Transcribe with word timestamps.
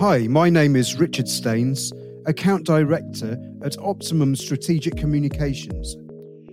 Hi, 0.00 0.26
my 0.28 0.48
name 0.48 0.76
is 0.76 0.98
Richard 0.98 1.28
Staines, 1.28 1.92
Account 2.24 2.64
Director 2.64 3.36
at 3.62 3.76
Optimum 3.80 4.34
Strategic 4.34 4.96
Communications. 4.96 5.94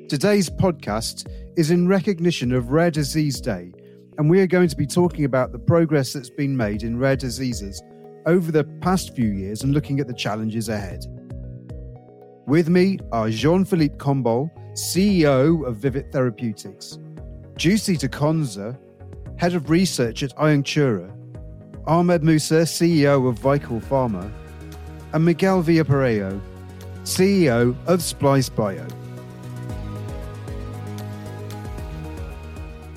Today's 0.10 0.50
podcast 0.50 1.32
is 1.56 1.72
in 1.72 1.88
recognition 1.88 2.52
of 2.52 2.72
Rare 2.72 2.92
Disease 2.92 3.40
Day, 3.40 3.72
and 4.18 4.30
we 4.30 4.42
are 4.42 4.48
going 4.48 4.68
to 4.68 4.76
be 4.76 4.86
talking 4.86 5.24
about 5.24 5.54
the 5.54 5.60
progress 5.60 6.12
that's 6.12 6.30
been 6.30 6.58
made 6.58 6.84
in 6.84 7.00
rare 7.00 7.16
diseases 7.16 7.82
over 8.26 8.52
the 8.52 8.66
past 8.82 9.16
few 9.16 9.30
years 9.30 9.64
and 9.64 9.74
looking 9.74 10.02
at 10.02 10.08
the 10.08 10.14
challenges 10.14 10.68
ahead. 10.68 11.06
With 12.48 12.68
me 12.68 13.00
are 13.14 13.30
Jean 13.30 13.64
Philippe 13.64 13.96
Combal, 13.96 14.52
CEO 14.74 15.66
of 15.66 15.78
Vivet 15.78 16.12
Therapeutics, 16.12 17.00
Giusy 17.54 17.98
Di 17.98 18.10
Conza, 18.10 18.78
Head 19.38 19.54
of 19.54 19.70
Research 19.70 20.22
at 20.22 20.36
iOnctura, 20.36 21.17
Ahmed 21.88 22.22
Mousa, 22.22 22.64
CEO 22.64 23.30
of 23.30 23.40
Vicore 23.40 23.82
Pharma, 23.82 24.30
and 25.14 25.24
Miguel 25.24 25.62
Vila-Perelló, 25.62 26.42
CEO 27.04 27.74
of 27.88 28.04
Splice 28.04 28.50
Bio. 28.50 28.86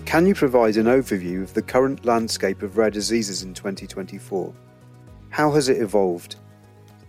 Can 0.07 0.27
you 0.27 0.34
provide 0.34 0.77
an 0.77 0.87
overview 0.87 1.41
of 1.41 1.55
the 1.55 1.62
current 1.62 2.05
landscape 2.05 2.62
of 2.62 2.77
rare 2.79 2.91
diseases 2.91 3.45
in 3.45 3.55
2024? 3.55 4.53
How 5.29 5.53
has 5.53 5.69
it 5.69 5.81
evolved 5.81 6.34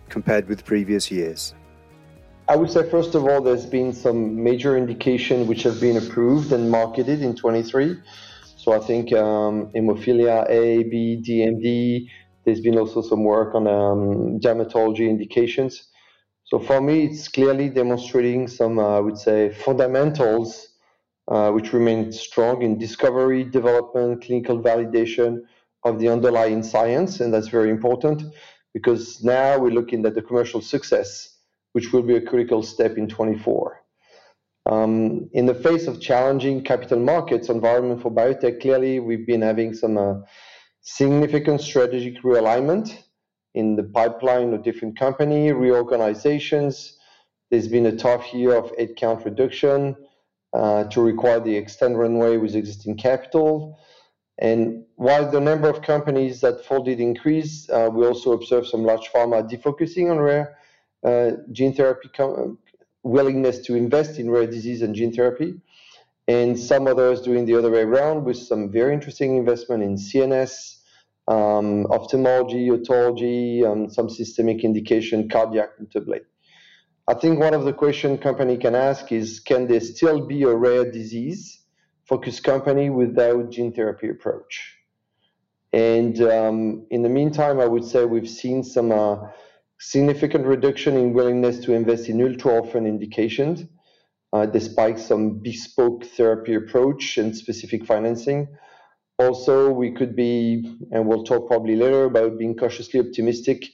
compared 0.08 0.48
with 0.48 0.64
previous 0.64 1.10
years? 1.10 1.52
I 2.48 2.54
would 2.54 2.70
say, 2.70 2.88
first 2.88 3.16
of 3.16 3.24
all, 3.24 3.40
there's 3.40 3.66
been 3.66 3.92
some 3.92 4.40
major 4.40 4.76
indication 4.76 5.48
which 5.48 5.64
have 5.64 5.80
been 5.80 5.96
approved 5.96 6.52
and 6.52 6.70
marketed 6.70 7.22
in 7.22 7.34
23. 7.34 7.96
So 8.62 8.70
I 8.70 8.78
think 8.78 9.12
um, 9.12 9.72
hemophilia 9.74 10.48
A, 10.48 10.84
B, 10.84 11.20
DMD. 11.20 12.06
There's 12.44 12.60
been 12.60 12.78
also 12.78 13.02
some 13.02 13.24
work 13.24 13.56
on 13.56 13.66
um, 13.66 14.38
dermatology 14.38 15.10
indications. 15.10 15.88
So 16.44 16.60
for 16.60 16.80
me, 16.80 17.06
it's 17.06 17.26
clearly 17.26 17.68
demonstrating 17.70 18.46
some, 18.46 18.78
uh, 18.78 18.98
I 18.98 19.00
would 19.00 19.18
say, 19.18 19.50
fundamentals 19.50 20.68
uh, 21.26 21.50
which 21.50 21.72
remain 21.72 22.12
strong 22.12 22.62
in 22.62 22.78
discovery, 22.78 23.42
development, 23.42 24.22
clinical 24.22 24.60
validation 24.60 25.40
of 25.82 25.98
the 25.98 26.08
underlying 26.08 26.62
science, 26.62 27.18
and 27.18 27.34
that's 27.34 27.48
very 27.48 27.70
important 27.70 28.22
because 28.74 29.24
now 29.24 29.58
we're 29.58 29.72
looking 29.72 30.06
at 30.06 30.14
the 30.14 30.22
commercial 30.22 30.60
success, 30.60 31.36
which 31.72 31.92
will 31.92 32.02
be 32.02 32.14
a 32.14 32.20
critical 32.20 32.62
step 32.62 32.96
in 32.96 33.08
24. 33.08 33.81
Um, 34.66 35.28
in 35.32 35.46
the 35.46 35.54
face 35.54 35.86
of 35.86 36.00
challenging 36.00 36.62
capital 36.62 37.00
markets 37.00 37.48
environment 37.48 38.00
for 38.00 38.10
biotech, 38.10 38.60
clearly 38.60 39.00
we've 39.00 39.26
been 39.26 39.42
having 39.42 39.74
some 39.74 39.98
uh, 39.98 40.14
significant 40.82 41.60
strategic 41.60 42.22
realignment 42.22 42.96
in 43.54 43.76
the 43.76 43.82
pipeline 43.82 44.54
of 44.54 44.62
different 44.62 44.98
company 44.98 45.52
reorganizations. 45.52 46.98
There's 47.50 47.68
been 47.68 47.86
a 47.86 47.96
tough 47.96 48.32
year 48.32 48.54
of 48.54 48.72
headcount 48.76 49.24
reduction 49.24 49.96
uh, 50.52 50.84
to 50.84 51.00
require 51.02 51.40
the 51.40 51.56
extend 51.56 51.98
runway 51.98 52.36
with 52.36 52.54
existing 52.54 52.96
capital. 52.96 53.78
And 54.38 54.84
while 54.94 55.30
the 55.30 55.40
number 55.40 55.68
of 55.68 55.82
companies 55.82 56.40
that 56.40 56.64
folded 56.64 57.00
increased, 57.00 57.68
uh, 57.70 57.90
we 57.92 58.06
also 58.06 58.32
observed 58.32 58.68
some 58.68 58.84
large 58.84 59.10
pharma 59.12 59.48
defocusing 59.48 60.10
on 60.10 60.18
rare 60.18 60.56
uh, 61.04 61.32
gene 61.50 61.74
therapy 61.74 62.08
com- 62.16 62.58
willingness 63.02 63.60
to 63.60 63.74
invest 63.74 64.18
in 64.18 64.30
rare 64.30 64.46
disease 64.46 64.82
and 64.82 64.94
gene 64.94 65.12
therapy, 65.12 65.60
and 66.28 66.58
some 66.58 66.86
others 66.86 67.20
doing 67.20 67.44
the 67.44 67.54
other 67.54 67.70
way 67.70 67.82
around 67.82 68.24
with 68.24 68.36
some 68.36 68.70
very 68.70 68.94
interesting 68.94 69.36
investment 69.36 69.82
in 69.82 69.96
CNS, 69.96 70.76
um, 71.28 71.86
ophthalmology, 71.86 72.68
otology, 72.68 73.64
um, 73.64 73.90
some 73.90 74.08
systemic 74.08 74.64
indication, 74.64 75.28
cardiac, 75.28 75.70
notably. 75.78 76.20
I 77.08 77.14
think 77.14 77.40
one 77.40 77.54
of 77.54 77.64
the 77.64 77.72
questions 77.72 78.20
company 78.20 78.56
can 78.56 78.74
ask 78.74 79.10
is, 79.10 79.40
can 79.40 79.66
there 79.66 79.80
still 79.80 80.24
be 80.26 80.44
a 80.44 80.54
rare 80.54 80.90
disease 80.90 81.60
focused 82.04 82.44
company 82.44 82.90
without 82.90 83.50
gene 83.50 83.72
therapy 83.72 84.08
approach? 84.08 84.76
And 85.72 86.20
um, 86.22 86.86
in 86.90 87.02
the 87.02 87.08
meantime, 87.08 87.58
I 87.58 87.66
would 87.66 87.84
say 87.84 88.04
we've 88.04 88.28
seen 88.28 88.62
some 88.62 88.92
uh, 88.92 89.16
significant 89.82 90.46
reduction 90.46 90.96
in 90.96 91.12
willingness 91.12 91.58
to 91.58 91.72
invest 91.72 92.08
in 92.08 92.22
ultra-orphan 92.22 92.86
indications, 92.86 93.64
uh, 94.32 94.46
despite 94.46 94.96
some 94.98 95.40
bespoke 95.40 96.04
therapy 96.04 96.54
approach 96.54 97.18
and 97.18 97.36
specific 97.36 97.84
financing. 97.84 98.46
Also, 99.18 99.72
we 99.72 99.90
could 99.90 100.14
be, 100.14 100.78
and 100.92 101.06
we'll 101.06 101.24
talk 101.24 101.48
probably 101.48 101.74
later 101.74 102.04
about 102.04 102.38
being 102.38 102.56
cautiously 102.56 103.00
optimistic 103.00 103.64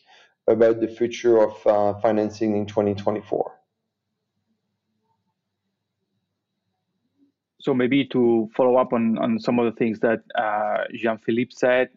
about 0.46 0.80
the 0.80 0.88
future 0.88 1.42
of 1.42 1.66
uh, 1.66 2.00
financing 2.00 2.56
in 2.56 2.64
2024. 2.64 3.54
So 7.60 7.74
maybe 7.74 8.06
to 8.06 8.48
follow 8.56 8.76
up 8.76 8.94
on, 8.94 9.38
some 9.40 9.58
of 9.58 9.66
the 9.66 9.76
things 9.78 10.00
that 10.00 10.22
uh, 10.34 10.84
Jean-Philippe 10.94 11.50
said, 11.54 11.90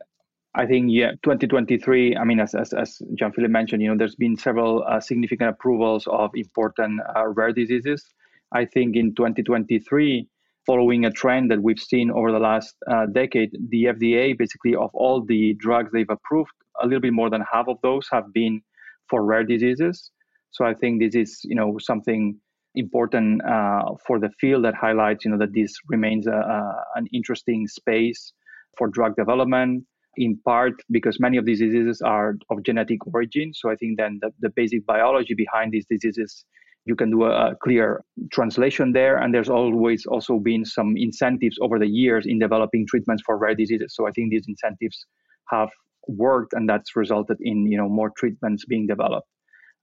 I 0.53 0.65
think 0.65 0.87
yeah, 0.89 1.11
2023. 1.23 2.17
I 2.17 2.23
mean, 2.25 2.39
as 2.39 2.53
as, 2.53 2.73
as 2.73 3.01
Jean 3.15 3.31
mentioned, 3.37 3.81
you 3.81 3.89
know, 3.89 3.97
there's 3.97 4.15
been 4.15 4.35
several 4.35 4.83
uh, 4.87 4.99
significant 4.99 5.49
approvals 5.49 6.05
of 6.07 6.31
important 6.35 6.99
uh, 7.15 7.27
rare 7.27 7.53
diseases. 7.53 8.05
I 8.51 8.65
think 8.65 8.97
in 8.97 9.15
2023, 9.15 10.27
following 10.65 11.05
a 11.05 11.11
trend 11.11 11.49
that 11.51 11.63
we've 11.63 11.79
seen 11.79 12.11
over 12.11 12.33
the 12.33 12.39
last 12.39 12.75
uh, 12.89 13.05
decade, 13.05 13.51
the 13.69 13.85
FDA 13.85 14.37
basically 14.37 14.75
of 14.75 14.89
all 14.93 15.23
the 15.23 15.53
drugs 15.53 15.89
they've 15.93 16.09
approved, 16.09 16.51
a 16.81 16.85
little 16.85 16.99
bit 16.99 17.13
more 17.13 17.29
than 17.29 17.43
half 17.51 17.69
of 17.69 17.77
those 17.81 18.07
have 18.11 18.33
been 18.33 18.61
for 19.09 19.23
rare 19.23 19.45
diseases. 19.45 20.11
So 20.51 20.65
I 20.65 20.73
think 20.73 21.01
this 21.01 21.15
is 21.15 21.39
you 21.45 21.55
know 21.55 21.77
something 21.79 22.37
important 22.75 23.41
uh, 23.45 23.83
for 24.05 24.19
the 24.19 24.29
field 24.41 24.65
that 24.65 24.75
highlights 24.75 25.23
you 25.23 25.31
know 25.31 25.37
that 25.37 25.53
this 25.53 25.73
remains 25.87 26.27
a, 26.27 26.33
a, 26.33 26.83
an 26.95 27.07
interesting 27.13 27.67
space 27.67 28.33
for 28.77 28.89
drug 28.89 29.15
development 29.15 29.85
in 30.17 30.37
part 30.45 30.73
because 30.91 31.19
many 31.19 31.37
of 31.37 31.45
these 31.45 31.59
diseases 31.59 32.01
are 32.01 32.35
of 32.49 32.63
genetic 32.63 33.05
origin. 33.07 33.53
So 33.53 33.69
I 33.69 33.75
think 33.75 33.97
then 33.97 34.19
the, 34.21 34.31
the 34.39 34.49
basic 34.55 34.85
biology 34.85 35.33
behind 35.33 35.71
these 35.71 35.85
diseases, 35.89 36.45
you 36.85 36.95
can 36.95 37.11
do 37.11 37.23
a, 37.23 37.51
a, 37.51 37.55
clear 37.63 38.03
translation 38.31 38.91
there. 38.91 39.17
And 39.17 39.33
there's 39.33 39.49
always 39.49 40.05
also 40.05 40.39
been 40.39 40.65
some 40.65 40.95
incentives 40.97 41.57
over 41.61 41.79
the 41.79 41.87
years 41.87 42.25
in 42.25 42.39
developing 42.39 42.85
treatments 42.87 43.23
for 43.25 43.37
rare 43.37 43.55
diseases. 43.55 43.95
So 43.95 44.07
I 44.07 44.11
think 44.11 44.31
these 44.31 44.45
incentives 44.47 45.05
have 45.49 45.69
worked 46.07 46.53
and 46.53 46.67
that's 46.67 46.95
resulted 46.95 47.37
in, 47.39 47.71
you 47.71 47.77
know, 47.77 47.87
more 47.87 48.11
treatments 48.17 48.65
being 48.65 48.87
developed. 48.87 49.27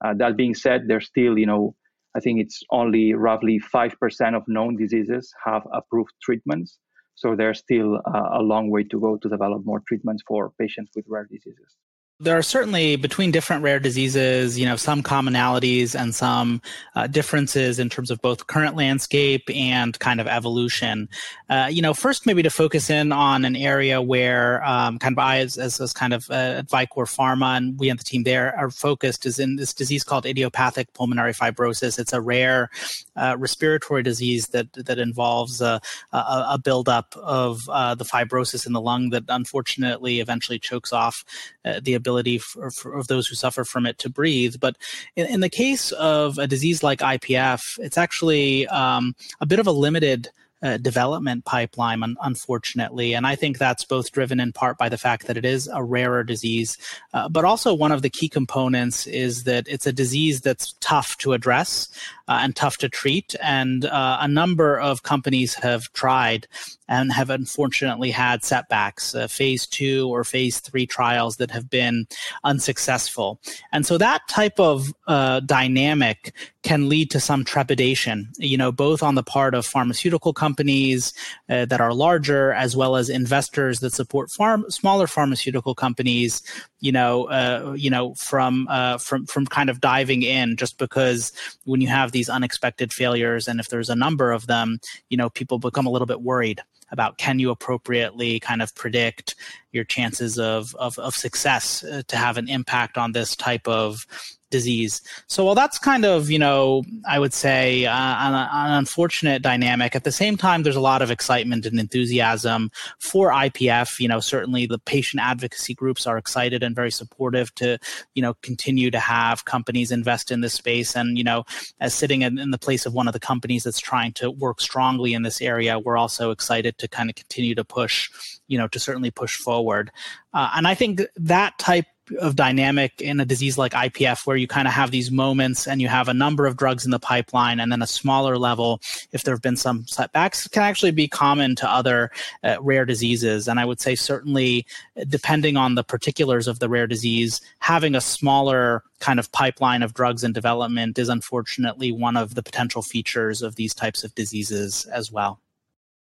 Uh, 0.03 0.13
that 0.17 0.37
being 0.37 0.53
said, 0.53 0.83
there's 0.87 1.07
still, 1.07 1.37
you 1.37 1.45
know, 1.45 1.75
I 2.15 2.19
think 2.19 2.39
it's 2.39 2.61
only 2.71 3.13
roughly 3.13 3.61
5% 3.73 4.35
of 4.35 4.43
known 4.47 4.75
diseases 4.77 5.31
have 5.45 5.63
approved 5.73 6.11
treatments. 6.21 6.79
So 7.19 7.35
there's 7.35 7.59
still 7.59 7.97
uh, 7.97 8.29
a 8.39 8.41
long 8.41 8.69
way 8.69 8.83
to 8.85 8.97
go 8.99 9.17
to 9.17 9.29
develop 9.29 9.65
more 9.65 9.81
treatments 9.87 10.23
for 10.25 10.51
patients 10.57 10.91
with 10.95 11.05
rare 11.09 11.27
diseases 11.29 11.75
there 12.21 12.37
are 12.37 12.43
certainly 12.43 12.97
between 12.97 13.31
different 13.31 13.63
rare 13.63 13.79
diseases, 13.79 14.59
you 14.59 14.65
know, 14.65 14.75
some 14.75 15.01
commonalities 15.01 15.97
and 15.97 16.13
some 16.13 16.61
uh, 16.95 17.07
differences 17.07 17.79
in 17.79 17.87
terms 17.87 18.11
of 18.11 18.21
both 18.21 18.47
current 18.47 18.75
landscape 18.75 19.49
and 19.55 19.97
kind 19.99 20.19
of 20.19 20.27
evolution. 20.27 21.07
Uh, 21.49 21.69
you 21.71 21.81
know, 21.81 21.93
first 21.93 22.25
maybe 22.25 22.43
to 22.43 22.49
focus 22.49 22.89
in 22.89 23.13
on 23.13 23.45
an 23.45 23.55
area 23.55 24.01
where 24.01 24.61
um, 24.65 24.99
kind 24.99 25.13
of 25.13 25.19
I, 25.19 25.39
as, 25.39 25.57
as, 25.57 25.79
as 25.79 25.93
kind 25.93 26.13
of 26.13 26.29
uh, 26.29 26.59
at 26.59 26.67
Vicore 26.67 27.07
Pharma 27.07 27.55
and 27.55 27.79
we 27.79 27.89
and 27.89 27.97
the 27.97 28.03
team 28.03 28.23
there 28.23 28.53
are 28.57 28.69
focused 28.69 29.25
is 29.25 29.39
in 29.39 29.55
this 29.55 29.73
disease 29.73 30.03
called 30.03 30.25
idiopathic 30.25 30.91
pulmonary 30.93 31.31
fibrosis. 31.33 31.97
It's 31.97 32.11
a 32.11 32.19
rare 32.19 32.69
uh, 33.15 33.37
respiratory 33.39 34.03
disease 34.03 34.47
that 34.47 34.73
that 34.73 34.99
involves 34.99 35.61
a, 35.61 35.79
a, 36.11 36.17
a 36.17 36.59
buildup 36.61 37.15
of 37.15 37.61
uh, 37.69 37.95
the 37.95 38.03
fibrosis 38.03 38.67
in 38.67 38.73
the 38.73 38.81
lung 38.81 39.11
that 39.11 39.23
unfortunately 39.29 40.19
eventually 40.19 40.59
chokes 40.59 40.91
off 40.91 41.23
uh, 41.63 41.79
the 41.81 41.93
ability 41.93 42.08
ability 42.09 42.39
for, 42.39 42.71
for, 42.71 42.93
of 42.93 43.07
those 43.07 43.27
who 43.27 43.35
suffer 43.35 43.63
from 43.63 43.85
it 43.85 43.99
to 43.99 44.09
breathe. 44.09 44.55
But 44.59 44.77
in, 45.15 45.27
in 45.27 45.39
the 45.41 45.49
case 45.49 45.91
of 45.91 46.37
a 46.39 46.47
disease 46.47 46.81
like 46.81 46.99
IPF, 46.99 47.77
it's 47.79 47.97
actually 47.97 48.67
um, 48.67 49.15
a 49.39 49.45
bit 49.45 49.59
of 49.59 49.67
a 49.67 49.71
limited 49.71 50.29
uh, 50.61 50.77
development 50.77 51.45
pipeline, 51.45 52.03
un- 52.03 52.17
unfortunately. 52.21 53.13
And 53.13 53.25
I 53.25 53.35
think 53.35 53.57
that's 53.57 53.85
both 53.85 54.11
driven 54.11 54.39
in 54.39 54.51
part 54.51 54.77
by 54.77 54.89
the 54.89 54.97
fact 54.97 55.27
that 55.27 55.37
it 55.37 55.45
is 55.45 55.69
a 55.71 55.83
rarer 55.83 56.23
disease, 56.23 56.77
uh, 57.13 57.29
but 57.29 57.45
also 57.45 57.73
one 57.73 57.93
of 57.93 58.01
the 58.01 58.09
key 58.09 58.27
components 58.27 59.07
is 59.07 59.43
that 59.45 59.67
it's 59.67 59.87
a 59.87 59.93
disease 59.93 60.41
that's 60.41 60.73
tough 60.81 61.17
to 61.19 61.33
address. 61.33 61.87
Uh, 62.29 62.39
and 62.41 62.55
tough 62.55 62.77
to 62.77 62.87
treat. 62.87 63.35
And 63.41 63.85
uh, 63.85 64.19
a 64.21 64.27
number 64.27 64.79
of 64.79 65.03
companies 65.03 65.55
have 65.55 65.91
tried 65.93 66.47
and 66.87 67.11
have 67.11 67.29
unfortunately 67.29 68.11
had 68.11 68.43
setbacks, 68.43 69.13
uh, 69.13 69.27
phase 69.27 69.67
two 69.67 70.07
or 70.09 70.23
phase 70.23 70.59
three 70.59 70.87
trials 70.87 71.37
that 71.37 71.51
have 71.51 71.69
been 71.69 72.07
unsuccessful. 72.43 73.39
And 73.71 73.85
so 73.85 73.97
that 73.97 74.21
type 74.29 74.59
of 74.59 74.93
uh, 75.07 75.41
dynamic 75.41 76.33
can 76.63 76.89
lead 76.89 77.09
to 77.11 77.19
some 77.19 77.43
trepidation, 77.43 78.27
you 78.37 78.57
know, 78.57 78.71
both 78.71 79.01
on 79.01 79.15
the 79.15 79.23
part 79.23 79.55
of 79.55 79.65
pharmaceutical 79.65 80.33
companies 80.33 81.13
uh, 81.49 81.65
that 81.65 81.81
are 81.81 81.93
larger, 81.93 82.53
as 82.53 82.75
well 82.75 82.95
as 82.95 83.09
investors 83.09 83.79
that 83.79 83.93
support 83.93 84.29
farm, 84.29 84.65
smaller 84.69 85.07
pharmaceutical 85.07 85.73
companies, 85.73 86.41
you 86.79 86.91
know, 86.91 87.25
uh, 87.29 87.73
you 87.77 87.89
know, 87.89 88.13
from 88.15 88.67
from 88.99 89.25
from 89.25 89.45
kind 89.45 89.69
of 89.69 89.79
diving 89.79 90.21
in, 90.21 90.57
just 90.57 90.77
because 90.77 91.31
when 91.65 91.81
you 91.81 91.87
have 91.87 92.11
these 92.19 92.27
unexpected 92.27 92.91
failures, 92.91 93.47
and 93.47 93.61
if 93.61 93.69
there's 93.69 93.89
a 93.89 93.95
number 93.95 94.33
of 94.33 94.45
them, 94.47 94.77
you 95.09 95.15
know, 95.15 95.29
people 95.29 95.57
become 95.57 95.85
a 95.85 95.89
little 95.89 96.05
bit 96.05 96.21
worried 96.21 96.61
about 96.91 97.17
can 97.17 97.39
you 97.39 97.49
appropriately 97.49 98.41
kind 98.41 98.61
of 98.61 98.75
predict 98.75 99.35
your 99.71 99.85
chances 99.85 100.37
of, 100.37 100.75
of, 100.75 100.99
of 100.99 101.15
success 101.15 101.81
uh, 101.85 102.01
to 102.07 102.17
have 102.17 102.37
an 102.37 102.49
impact 102.49 102.97
on 102.97 103.13
this 103.13 103.37
type 103.37 103.65
of 103.69 104.05
disease. 104.49 105.01
So 105.27 105.45
while 105.45 105.55
that's 105.55 105.77
kind 105.77 106.05
of, 106.05 106.29
you 106.29 106.39
know, 106.39 106.83
I 107.07 107.19
would 107.19 107.33
say 107.33 107.85
uh, 107.85 107.93
an, 107.93 108.33
an, 108.33 108.73
unfortunate 108.79 109.41
dynamic, 109.41 109.95
at 109.95 110.03
the 110.03 110.11
same 110.11 110.37
time, 110.37 110.63
there's 110.63 110.75
a 110.75 110.81
lot 110.81 111.01
of 111.01 111.11
excitement 111.11 111.65
and 111.65 111.79
enthusiasm 111.79 112.71
for 112.99 113.31
IPF. 113.31 113.99
You 113.99 114.07
know, 114.07 114.19
certainly 114.19 114.65
the 114.65 114.79
patient 114.79 115.21
advocacy 115.21 115.73
groups 115.73 116.07
are 116.07 116.17
excited 116.17 116.63
and 116.63 116.75
very 116.75 116.91
supportive 116.91 117.53
to, 117.55 117.77
you 118.15 118.21
know, 118.21 118.33
continue 118.41 118.91
to 118.91 118.99
have 118.99 119.45
companies 119.45 119.91
invest 119.91 120.31
in 120.31 120.41
this 120.41 120.53
space. 120.53 120.95
And, 120.95 121.17
you 121.17 121.23
know, 121.23 121.43
as 121.79 121.93
sitting 121.93 122.21
in, 122.21 122.37
in 122.39 122.51
the 122.51 122.57
place 122.57 122.85
of 122.85 122.93
one 122.93 123.07
of 123.07 123.13
the 123.13 123.19
companies 123.19 123.63
that's 123.63 123.79
trying 123.79 124.13
to 124.13 124.31
work 124.31 124.61
strongly 124.61 125.13
in 125.13 125.23
this 125.23 125.41
area, 125.41 125.79
we're 125.79 125.97
also 125.97 126.31
excited 126.31 126.77
to 126.79 126.87
kind 126.87 127.09
of 127.09 127.15
continue 127.15 127.55
to 127.55 127.63
push, 127.63 128.09
you 128.47 128.57
know, 128.57 128.67
to 128.67 128.79
certainly 128.79 129.11
push 129.11 129.35
forward. 129.35 129.91
Uh, 130.33 130.49
and 130.55 130.67
I 130.67 130.75
think 130.75 131.01
that 131.15 131.57
type 131.59 131.85
of 132.19 132.35
dynamic 132.35 133.01
in 133.01 133.19
a 133.19 133.25
disease 133.25 133.57
like 133.57 133.73
IPF 133.73 134.25
where 134.25 134.37
you 134.37 134.47
kind 134.47 134.67
of 134.67 134.73
have 134.73 134.91
these 134.91 135.11
moments 135.11 135.67
and 135.67 135.81
you 135.81 135.87
have 135.87 136.07
a 136.07 136.13
number 136.13 136.45
of 136.45 136.57
drugs 136.57 136.85
in 136.85 136.91
the 136.91 136.99
pipeline 136.99 137.59
and 137.59 137.71
then 137.71 137.81
a 137.81 137.87
smaller 137.87 138.37
level 138.37 138.81
if 139.11 139.23
there 139.23 139.33
have 139.33 139.41
been 139.41 139.57
some 139.57 139.85
setbacks 139.87 140.47
can 140.47 140.63
actually 140.63 140.91
be 140.91 141.07
common 141.07 141.55
to 141.55 141.69
other 141.69 142.11
uh, 142.43 142.57
rare 142.61 142.85
diseases. 142.85 143.47
And 143.47 143.59
I 143.59 143.65
would 143.65 143.79
say 143.79 143.95
certainly 143.95 144.65
depending 145.07 145.57
on 145.57 145.75
the 145.75 145.83
particulars 145.83 146.47
of 146.47 146.59
the 146.59 146.69
rare 146.69 146.87
disease 146.87 147.41
having 147.59 147.95
a 147.95 148.01
smaller 148.01 148.83
kind 148.99 149.19
of 149.19 149.31
pipeline 149.31 149.83
of 149.83 149.93
drugs 149.93 150.23
in 150.23 150.33
development 150.33 150.97
is 150.97 151.09
unfortunately 151.09 151.91
one 151.91 152.17
of 152.17 152.35
the 152.35 152.43
potential 152.43 152.81
features 152.81 153.41
of 153.41 153.55
these 153.55 153.73
types 153.73 154.03
of 154.03 154.13
diseases 154.15 154.85
as 154.85 155.11
well 155.11 155.39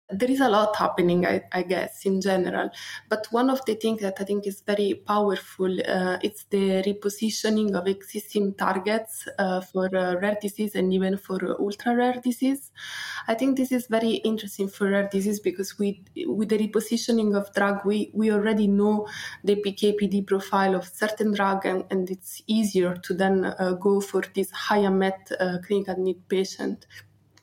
there 0.10 0.30
is 0.30 0.40
a 0.40 0.48
lot 0.48 0.76
happening, 0.76 1.26
I, 1.26 1.42
I, 1.52 1.64
guess, 1.64 2.06
in 2.06 2.22
general. 2.22 2.70
But 3.10 3.28
one 3.32 3.50
of 3.50 3.66
the 3.66 3.74
things 3.74 4.02
that 4.02 4.18
I 4.20 4.24
think 4.24 4.46
is 4.46 4.62
very 4.62 5.02
powerful 5.08 5.72
uh, 5.82 6.18
the 6.52 6.84
repositioning 6.86 7.74
of 7.74 7.88
existing 7.88 8.54
targets 8.54 9.28
uh, 9.40 9.62
for 9.62 9.86
uh, 9.96 10.16
rare 10.16 10.38
disease 10.40 10.76
and 10.76 10.94
even 10.94 11.18
for 11.18 11.40
ultra 11.60 11.96
rare 11.96 12.22
disease. 12.24 12.72
I 13.28 13.34
think 13.34 13.58
this 13.58 13.72
is 13.72 13.88
very 13.88 14.16
interesting 14.18 14.68
for 14.68 14.90
rare 14.90 15.10
disease 15.12 15.40
because 15.40 15.80
we, 15.80 16.04
with 16.28 16.50
the 16.50 16.60
repositioning 16.60 17.36
of 17.36 17.52
drug, 17.54 17.84
we, 17.84 18.12
we 18.14 18.32
already 18.32 18.68
know 18.68 19.08
the 19.44 19.56
PKPD 19.56 20.28
profile 20.28 20.76
of 20.76 20.86
certain 20.86 21.34
drug, 21.34 21.66
and, 21.66 21.84
and 21.90 22.12
it's 22.12 22.44
easier 22.46 22.96
to 22.96 23.14
then 23.14 23.46
uh, 23.46 23.74
go 23.74 24.00
for 24.02 24.24
this 24.36 24.52
high 24.52 24.80
unmet 24.80 25.32
uh, 25.40 25.58
clinical 25.66 25.96
need 25.98 26.28
patient 26.30 26.86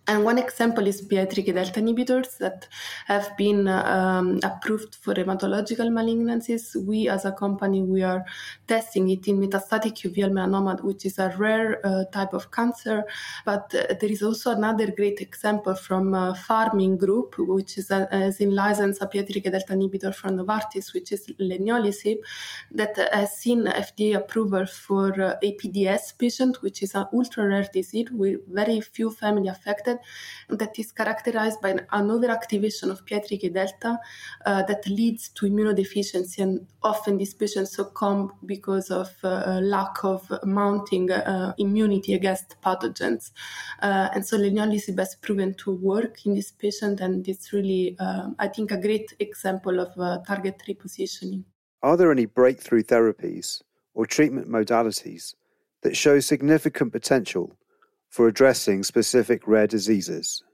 and 0.09 0.25
one 0.25 0.37
example 0.37 0.89
is 0.89 1.01
PI3K 1.01 1.55
delta 1.55 1.81
inhibitors 1.81 2.37
that 2.39 2.67
have 3.07 3.37
been 3.37 3.69
um, 3.69 4.41
approved 4.43 4.97
for 4.97 5.15
hematological 5.15 5.89
malignancies. 5.91 6.75
We, 6.85 7.09
as 7.09 7.25
a 7.25 7.31
company, 7.31 7.83
we 7.83 8.03
are 8.03 8.25
testing 8.67 9.11
it 9.11 9.29
in 9.29 9.39
metastatic 9.39 10.03
uveal 10.03 10.33
melanoma, 10.33 10.83
which 10.83 11.07
is 11.07 11.21
a 11.21 11.33
rare 11.39 11.81
uh, 11.87 12.05
type 12.07 12.35
of 12.35 12.51
cancer. 12.51 13.05
But 13.45 13.73
uh, 13.77 13.95
there 14.01 14.11
is 14.11 14.25
also 14.25 14.51
another 14.51 14.91
great 14.91 15.21
example 15.21 15.77
from 15.77 16.11
Pharming 16.13 16.99
Group, 16.99 17.37
which 17.39 17.79
is, 17.79 17.93
a, 17.93 18.09
is 18.13 18.41
in 18.41 18.57
license 18.57 19.01
a 19.03 19.07
PI3K 19.07 19.53
delta 19.53 19.73
inhibitor 19.73 20.13
from 20.13 20.37
Novartis, 20.37 20.93
which 20.95 21.13
is 21.13 21.29
leniolisib, 21.39 22.19
that 22.73 22.97
has 23.13 23.37
seen 23.37 23.67
FDA 23.67 24.17
approval 24.17 24.67
for 24.67 25.13
uh, 25.23 25.37
APDS 25.45 26.19
patient, 26.19 26.61
which 26.61 26.83
is 26.83 26.97
an 26.97 27.07
ultra 27.13 27.47
rare 27.47 27.69
disease 27.73 28.09
with 28.11 28.41
very 28.49 28.81
few 28.81 29.09
family 29.09 29.47
affected 29.47 29.92
that 30.49 30.79
is 30.79 30.93
characterized 30.93 31.61
by 31.61 31.71
an 31.71 31.87
overactivation 31.93 32.91
of 32.91 33.05
PI3K 33.07 33.53
delta 33.53 33.99
uh, 34.47 34.63
that 34.65 34.87
leads 34.87 35.29
to 35.31 35.47
immunodeficiency, 35.47 36.39
and 36.39 36.67
often 36.83 37.19
these 37.19 37.35
patients 37.35 37.75
succumb 37.77 38.33
because 38.47 38.91
of 38.91 39.11
uh, 39.25 39.61
lack 39.63 40.05
of 40.05 40.31
mounting 40.45 41.11
uh, 41.11 41.55
immunity 41.59 42.15
against 42.15 42.57
pathogens. 42.63 43.31
Uh, 43.81 44.09
and 44.15 44.27
so 44.27 44.37
leniolisib 44.37 44.99
has 44.99 45.15
proven 45.17 45.55
to 45.55 45.73
work 45.73 46.25
in 46.27 46.35
this 46.35 46.51
patient, 46.51 47.01
and 47.01 47.29
it's 47.29 47.53
really, 47.53 47.97
uh, 47.99 48.29
I 48.39 48.49
think, 48.49 48.71
a 48.71 48.81
great 48.81 49.15
example 49.19 49.81
of 49.81 49.93
uh, 49.99 50.19
target 50.27 50.63
repositioning. 50.69 51.45
Are 51.83 51.97
there 51.97 52.13
any 52.13 52.27
breakthrough 52.27 52.83
therapies 52.83 53.63
or 53.95 54.07
treatment 54.07 54.49
modalities 54.49 55.35
that 55.83 55.97
show 55.97 56.21
significant 56.21 56.93
potential 56.93 57.57
for 58.13 58.29
addressing 58.29 58.83
specific 58.83 59.49
rare 59.49 59.67
diseases? 59.67 60.45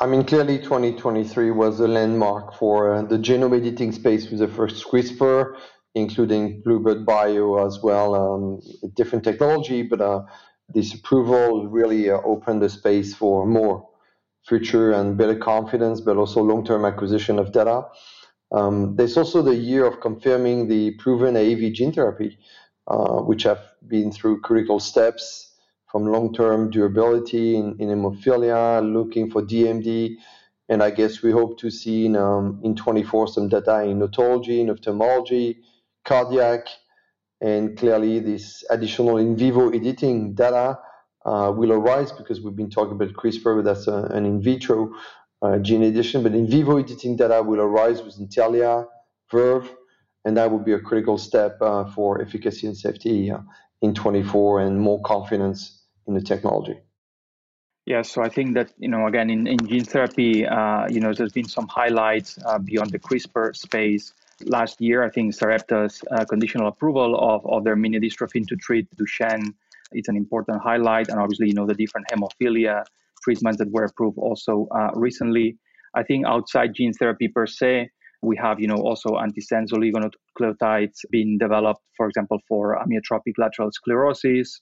I 0.00 0.06
mean, 0.06 0.24
clearly 0.24 0.58
2023 0.58 1.52
was 1.52 1.78
a 1.78 1.86
landmark 1.86 2.54
for 2.54 2.92
uh, 2.92 3.02
the 3.02 3.16
genome 3.16 3.56
editing 3.56 3.92
space 3.92 4.28
with 4.28 4.40
the 4.40 4.48
first 4.48 4.84
CRISPR, 4.84 5.54
including 5.94 6.60
Bluebird 6.62 7.06
Bio 7.06 7.64
as 7.64 7.80
well, 7.80 8.16
um, 8.16 8.60
different 8.94 9.22
technology, 9.22 9.82
but 9.82 10.00
uh, 10.00 10.22
this 10.68 10.92
approval 10.92 11.68
really 11.68 12.10
uh, 12.10 12.18
opened 12.24 12.60
the 12.60 12.68
space 12.68 13.14
for 13.14 13.46
more 13.46 13.88
future 14.44 14.90
and 14.90 15.16
better 15.16 15.36
confidence, 15.36 16.00
but 16.00 16.16
also 16.16 16.42
long-term 16.42 16.84
acquisition 16.84 17.38
of 17.38 17.52
data. 17.52 17.82
Um, 18.50 18.96
there's 18.96 19.16
also 19.16 19.40
the 19.40 19.54
year 19.54 19.86
of 19.86 20.00
confirming 20.00 20.66
the 20.66 20.90
proven 20.96 21.34
AAV 21.34 21.74
gene 21.74 21.92
therapy, 21.92 22.38
uh, 22.88 23.20
which 23.20 23.44
have 23.44 23.60
been 23.86 24.10
through 24.10 24.40
critical 24.40 24.80
steps 24.80 25.53
from 25.94 26.06
long-term 26.06 26.70
durability 26.70 27.54
in, 27.54 27.76
in 27.78 27.88
hemophilia, 27.88 28.82
looking 28.82 29.30
for 29.30 29.42
DMD, 29.42 30.16
and 30.68 30.82
I 30.82 30.90
guess 30.90 31.22
we 31.22 31.30
hope 31.30 31.56
to 31.60 31.70
see 31.70 32.06
in, 32.06 32.16
um, 32.16 32.60
in 32.64 32.74
24 32.74 33.28
some 33.28 33.48
data 33.48 33.84
in 33.84 34.00
otology, 34.00 34.58
in 34.58 34.70
ophthalmology, 34.70 35.58
cardiac, 36.04 36.66
and 37.40 37.78
clearly 37.78 38.18
this 38.18 38.64
additional 38.70 39.18
in 39.18 39.36
vivo 39.36 39.68
editing 39.68 40.34
data 40.34 40.80
uh, 41.26 41.52
will 41.54 41.70
arise 41.70 42.10
because 42.10 42.40
we've 42.40 42.56
been 42.56 42.70
talking 42.70 42.94
about 42.94 43.12
CRISPR, 43.12 43.58
but 43.58 43.64
that's 43.64 43.86
a, 43.86 43.98
an 44.16 44.26
in 44.26 44.42
vitro 44.42 44.92
uh, 45.42 45.58
gene 45.58 45.84
edition. 45.84 46.24
But 46.24 46.34
in 46.34 46.50
vivo 46.50 46.78
editing 46.78 47.14
data 47.16 47.40
will 47.40 47.60
arise 47.60 48.02
with 48.02 48.18
Intellia, 48.18 48.84
Verve, 49.30 49.72
and 50.24 50.36
that 50.36 50.50
will 50.50 50.58
be 50.58 50.72
a 50.72 50.80
critical 50.80 51.18
step 51.18 51.56
uh, 51.60 51.84
for 51.84 52.20
efficacy 52.20 52.66
and 52.66 52.76
safety 52.76 53.30
uh, 53.30 53.38
in 53.80 53.94
24 53.94 54.62
and 54.62 54.80
more 54.80 55.00
confidence 55.02 55.82
in 56.06 56.14
the 56.14 56.20
technology. 56.20 56.78
Yeah, 57.86 58.00
so 58.00 58.22
I 58.22 58.30
think 58.30 58.54
that 58.54 58.72
you 58.78 58.88
know 58.88 59.06
again 59.06 59.28
in, 59.28 59.46
in 59.46 59.58
gene 59.66 59.84
therapy, 59.84 60.46
uh, 60.46 60.86
you 60.88 61.00
know, 61.00 61.12
there's 61.12 61.32
been 61.32 61.48
some 61.48 61.68
highlights 61.68 62.38
uh, 62.46 62.58
beyond 62.58 62.90
the 62.90 62.98
CRISPR 62.98 63.54
space. 63.54 64.14
Last 64.46 64.80
year, 64.80 65.04
I 65.04 65.10
think 65.10 65.34
Sarepta's 65.34 66.02
uh, 66.10 66.24
conditional 66.24 66.68
approval 66.68 67.14
of, 67.16 67.46
of 67.46 67.62
their 67.64 67.76
mini 67.76 68.00
dystrophin 68.00 68.46
to 68.48 68.56
treat 68.56 68.88
Duchenne, 68.96 69.52
it's 69.92 70.08
an 70.08 70.16
important 70.16 70.60
highlight, 70.62 71.08
and 71.08 71.18
obviously 71.20 71.48
you 71.48 71.54
know 71.54 71.66
the 71.66 71.74
different 71.74 72.06
hemophilia 72.08 72.84
treatments 73.22 73.58
that 73.58 73.70
were 73.70 73.84
approved 73.84 74.18
also 74.18 74.66
uh, 74.74 74.90
recently. 74.94 75.56
I 75.94 76.02
think 76.02 76.26
outside 76.26 76.74
gene 76.74 76.92
therapy 76.92 77.28
per 77.28 77.46
se, 77.46 77.90
we 78.22 78.36
have 78.36 78.60
you 78.60 78.66
know 78.66 78.76
also 78.76 79.10
antisense 79.10 79.72
oligonucleotides 79.72 81.04
being 81.10 81.38
developed, 81.38 81.82
for 81.96 82.08
example, 82.08 82.38
for 82.48 82.78
amyotrophic 82.84 83.34
lateral 83.38 83.70
sclerosis 83.72 84.60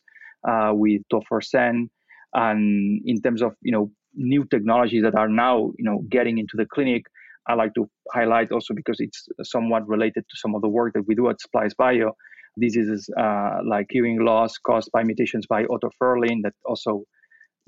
uh, 0.49 0.73
with 0.73 1.03
tofersen. 1.13 1.89
And 2.35 3.03
in 3.05 3.21
terms 3.21 3.43
of 3.43 3.55
you 3.63 3.73
know 3.73 3.91
new 4.15 4.45
technologies 4.45 5.03
that 5.03 5.15
are 5.15 5.29
now 5.29 5.73
you 5.79 5.85
know 5.85 6.03
getting 6.11 6.39
into 6.39 6.57
the 6.57 6.67
clinic, 6.67 7.05
I 7.49 7.55
like 7.55 7.75
to 7.75 7.89
highlight 8.13 8.53
also 8.53 8.75
because 8.75 9.01
it's 9.01 9.29
somewhat 9.43 9.87
related 9.89 10.25
to 10.29 10.37
some 10.37 10.55
of 10.55 10.63
the 10.63 10.69
work 10.69 10.95
that 10.95 11.07
we 11.07 11.15
do 11.15 11.29
at 11.29 11.41
Splice 11.41 11.75
Bio. 11.75 12.13
Diseases 12.61 13.09
uh, 13.19 13.61
like 13.67 13.87
hearing 13.91 14.23
loss 14.23 14.59
caused 14.59 14.91
by 14.93 15.03
mutations 15.03 15.47
by 15.47 15.65
otoferlin 15.65 16.43
that 16.43 16.53
also 16.67 17.05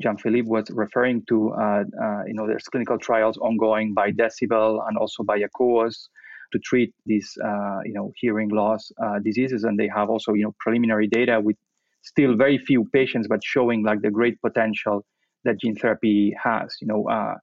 Jean-Philippe 0.01 0.49
was 0.49 0.65
referring 0.71 1.23
to. 1.29 1.53
Uh, 1.53 1.85
uh, 2.03 2.25
you 2.27 2.35
know, 2.35 2.47
there's 2.47 2.65
clinical 2.65 2.99
trials 2.99 3.39
ongoing 3.39 3.95
by 3.95 4.11
Decibel 4.11 4.87
and 4.87 4.99
also 4.99 5.23
by 5.23 5.39
Akouos 5.39 6.09
to 6.53 6.59
treat 6.59 6.93
these, 7.07 7.33
uh, 7.45 7.81
you 7.85 7.93
know, 7.93 8.13
hearing 8.17 8.49
loss 8.49 8.91
uh, 9.03 9.19
diseases, 9.25 9.65
and 9.65 9.79
they 9.79 9.89
have 9.95 10.11
also, 10.11 10.35
you 10.35 10.45
know, 10.45 10.55
preliminary 10.61 11.07
data 11.07 11.41
with 11.41 11.57
still 12.05 12.37
very 12.37 12.59
few 12.59 12.85
patients, 12.93 13.27
but 13.29 13.43
showing 13.43 13.83
like 13.85 14.03
the 14.03 14.11
great 14.11 14.41
potential 14.41 15.05
that 15.45 15.61
gene 15.61 15.77
therapy 15.77 16.35
has. 16.43 16.77
You 16.81 16.89
know, 16.89 17.09
uh, 17.09 17.35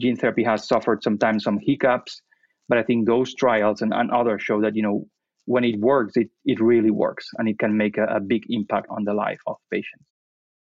gene 0.00 0.16
therapy 0.16 0.44
has 0.44 0.66
suffered 0.66 1.02
sometimes 1.02 1.44
some 1.44 1.58
hiccups, 1.60 2.22
but 2.68 2.78
I 2.78 2.82
think 2.82 3.06
those 3.06 3.34
trials 3.34 3.82
and, 3.82 3.92
and 3.92 4.10
others 4.10 4.42
show 4.42 4.60
that 4.62 4.74
you 4.74 4.82
know 4.82 5.06
when 5.46 5.64
it 5.64 5.78
works, 5.78 6.16
it, 6.16 6.28
it 6.46 6.58
really 6.60 6.90
works 6.90 7.28
and 7.36 7.48
it 7.48 7.58
can 7.58 7.76
make 7.76 7.98
a, 7.98 8.04
a 8.04 8.20
big 8.20 8.42
impact 8.48 8.86
on 8.88 9.04
the 9.04 9.12
life 9.12 9.40
of 9.46 9.56
patients 9.70 10.06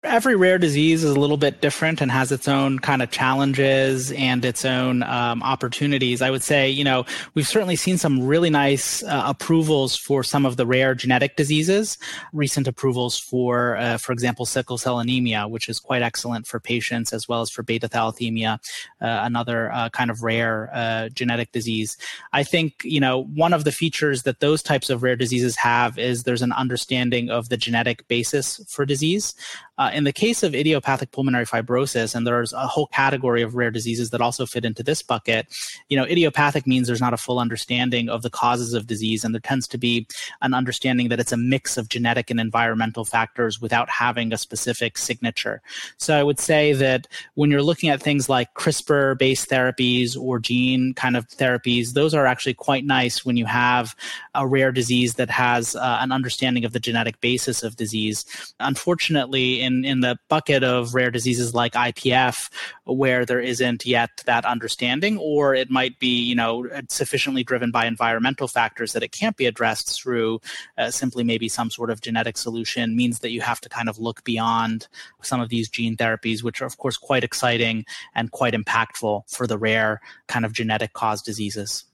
every 0.03 0.35
rare 0.35 0.57
disease 0.57 1.03
is 1.03 1.15
a 1.15 1.19
little 1.19 1.37
bit 1.37 1.61
different 1.61 2.01
and 2.01 2.11
has 2.11 2.31
its 2.31 2.47
own 2.47 2.79
kind 2.79 3.03
of 3.03 3.11
challenges 3.11 4.11
and 4.13 4.43
its 4.43 4.65
own 4.65 5.03
um, 5.03 5.43
opportunities. 5.43 6.23
I 6.23 6.31
would 6.31 6.41
say, 6.41 6.69
you 6.69 6.83
know, 6.83 7.05
we've 7.35 7.47
certainly 7.47 7.75
seen 7.75 7.99
some 7.99 8.25
really 8.25 8.49
nice 8.49 9.03
uh, 9.03 9.23
approvals 9.25 9.95
for 9.95 10.23
some 10.23 10.43
of 10.43 10.57
the 10.57 10.65
rare 10.65 10.95
genetic 10.95 11.35
diseases. 11.35 11.99
Recent 12.33 12.67
approvals 12.67 13.19
for, 13.19 13.77
uh, 13.77 13.97
for 13.97 14.11
example, 14.11 14.47
sickle 14.47 14.79
cell 14.79 14.99
anemia, 14.99 15.47
which 15.47 15.69
is 15.69 15.79
quite 15.79 16.01
excellent 16.01 16.47
for 16.47 16.59
patients, 16.59 17.13
as 17.13 17.27
well 17.27 17.41
as 17.41 17.51
for 17.51 17.61
beta 17.61 17.87
thalassemia, 17.87 18.53
uh, 19.01 19.19
another 19.23 19.71
uh, 19.71 19.89
kind 19.89 20.09
of 20.09 20.23
rare 20.23 20.71
uh, 20.73 21.09
genetic 21.09 21.51
disease. 21.51 21.95
I 22.33 22.43
think, 22.43 22.81
you 22.83 22.99
know, 22.99 23.25
one 23.25 23.53
of 23.53 23.65
the 23.65 23.71
features 23.71 24.23
that 24.23 24.39
those 24.39 24.63
types 24.63 24.89
of 24.89 25.03
rare 25.03 25.15
diseases 25.15 25.55
have 25.57 25.99
is 25.99 26.23
there's 26.23 26.41
an 26.41 26.53
understanding 26.53 27.29
of 27.29 27.49
the 27.49 27.57
genetic 27.57 28.07
basis 28.07 28.59
for 28.67 28.83
disease. 28.83 29.35
Uh, 29.81 29.89
in 29.95 30.03
the 30.03 30.13
case 30.13 30.43
of 30.43 30.53
idiopathic 30.53 31.11
pulmonary 31.11 31.43
fibrosis, 31.43 32.13
and 32.13 32.27
there's 32.27 32.53
a 32.53 32.67
whole 32.67 32.85
category 32.85 33.41
of 33.41 33.55
rare 33.55 33.71
diseases 33.71 34.11
that 34.11 34.21
also 34.21 34.45
fit 34.45 34.63
into 34.63 34.83
this 34.83 35.01
bucket, 35.01 35.47
you 35.89 35.97
know, 35.97 36.03
idiopathic 36.03 36.67
means 36.67 36.85
there's 36.85 37.01
not 37.01 37.15
a 37.15 37.17
full 37.17 37.39
understanding 37.39 38.07
of 38.07 38.21
the 38.21 38.29
causes 38.29 38.75
of 38.75 38.85
disease, 38.85 39.23
and 39.23 39.33
there 39.33 39.39
tends 39.39 39.67
to 39.67 39.79
be 39.79 40.05
an 40.43 40.53
understanding 40.53 41.09
that 41.09 41.19
it's 41.19 41.31
a 41.31 41.37
mix 41.37 41.77
of 41.77 41.89
genetic 41.89 42.29
and 42.29 42.39
environmental 42.39 43.03
factors 43.03 43.59
without 43.59 43.89
having 43.89 44.31
a 44.31 44.37
specific 44.37 44.99
signature. 44.99 45.63
So 45.97 46.15
I 46.15 46.21
would 46.21 46.39
say 46.39 46.73
that 46.73 47.07
when 47.33 47.49
you're 47.49 47.63
looking 47.63 47.89
at 47.89 48.03
things 48.03 48.29
like 48.29 48.53
CRISPR 48.53 49.17
based 49.17 49.49
therapies 49.49 50.15
or 50.15 50.37
gene 50.37 50.93
kind 50.93 51.17
of 51.17 51.27
therapies, 51.27 51.93
those 51.93 52.13
are 52.13 52.27
actually 52.27 52.53
quite 52.53 52.85
nice 52.85 53.25
when 53.25 53.35
you 53.35 53.47
have 53.47 53.95
a 54.35 54.45
rare 54.45 54.71
disease 54.71 55.15
that 55.15 55.31
has 55.31 55.75
uh, 55.75 55.97
an 56.01 56.11
understanding 56.11 56.65
of 56.65 56.73
the 56.73 56.79
genetic 56.79 57.19
basis 57.19 57.63
of 57.63 57.77
disease. 57.77 58.53
Unfortunately, 58.59 59.59
in 59.59 59.70
in 59.71 59.85
in 59.85 59.99
the 60.01 60.17
bucket 60.29 60.63
of 60.63 60.93
rare 60.93 61.11
diseases 61.11 61.53
like 61.53 61.73
IPF, 61.73 62.49
where 62.83 63.25
there 63.25 63.39
isn't 63.39 63.85
yet 63.85 64.09
that 64.25 64.45
understanding, 64.45 65.17
or 65.17 65.55
it 65.55 65.69
might 65.69 65.97
be 65.99 66.21
you 66.21 66.35
know 66.35 66.67
sufficiently 66.89 67.43
driven 67.43 67.71
by 67.71 67.85
environmental 67.85 68.47
factors 68.47 68.93
that 68.93 69.03
it 69.03 69.11
can't 69.11 69.37
be 69.37 69.45
addressed 69.45 70.01
through 70.01 70.39
uh, 70.77 70.91
simply 70.91 71.23
maybe 71.23 71.47
some 71.47 71.69
sort 71.69 71.89
of 71.89 72.01
genetic 72.01 72.37
solution. 72.37 72.95
Means 72.95 73.19
that 73.19 73.31
you 73.31 73.41
have 73.41 73.61
to 73.61 73.69
kind 73.69 73.89
of 73.89 73.99
look 73.99 74.23
beyond 74.23 74.87
some 75.21 75.41
of 75.41 75.49
these 75.49 75.69
gene 75.69 75.95
therapies, 75.97 76.43
which 76.43 76.61
are 76.61 76.65
of 76.65 76.77
course 76.77 76.97
quite 76.97 77.23
exciting 77.23 77.85
and 78.15 78.31
quite 78.31 78.53
impactful 78.53 79.23
for 79.29 79.47
the 79.47 79.57
rare 79.57 80.01
kind 80.27 80.45
of 80.45 80.53
genetic 80.53 80.93
caused 80.93 81.25
diseases. 81.25 81.85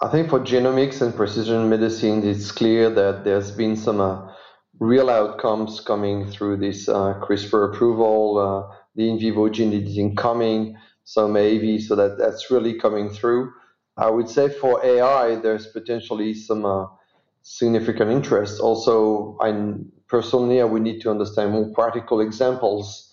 I 0.00 0.08
think 0.08 0.30
for 0.30 0.38
genomics 0.38 1.02
and 1.02 1.12
precision 1.14 1.68
medicine, 1.68 2.22
it's 2.22 2.52
clear 2.52 2.88
that 2.90 3.24
there's 3.24 3.50
been 3.50 3.74
some 3.74 4.00
uh, 4.00 4.32
real 4.80 5.10
outcomes 5.10 5.80
coming 5.80 6.30
through 6.30 6.56
this 6.58 6.88
uh, 6.88 7.14
CRISPR 7.20 7.72
approval, 7.74 8.38
uh, 8.38 8.76
the 8.94 9.08
in 9.08 9.18
vivo 9.18 9.48
gene 9.48 9.72
editing 9.72 10.14
coming, 10.16 10.76
some 11.04 11.34
AAV, 11.34 11.80
so 11.82 11.96
that 11.96 12.18
that's 12.18 12.50
really 12.50 12.78
coming 12.78 13.10
through. 13.10 13.52
I 13.96 14.10
would 14.10 14.28
say 14.28 14.48
for 14.48 14.84
AI, 14.84 15.36
there's 15.36 15.66
potentially 15.66 16.34
some 16.34 16.64
uh, 16.64 16.86
significant 17.42 18.10
interest. 18.10 18.60
Also, 18.60 19.36
I 19.40 19.52
personally, 20.06 20.60
I 20.60 20.64
would 20.64 20.82
need 20.82 21.00
to 21.02 21.10
understand 21.10 21.52
more 21.52 21.72
practical 21.72 22.20
examples 22.20 23.12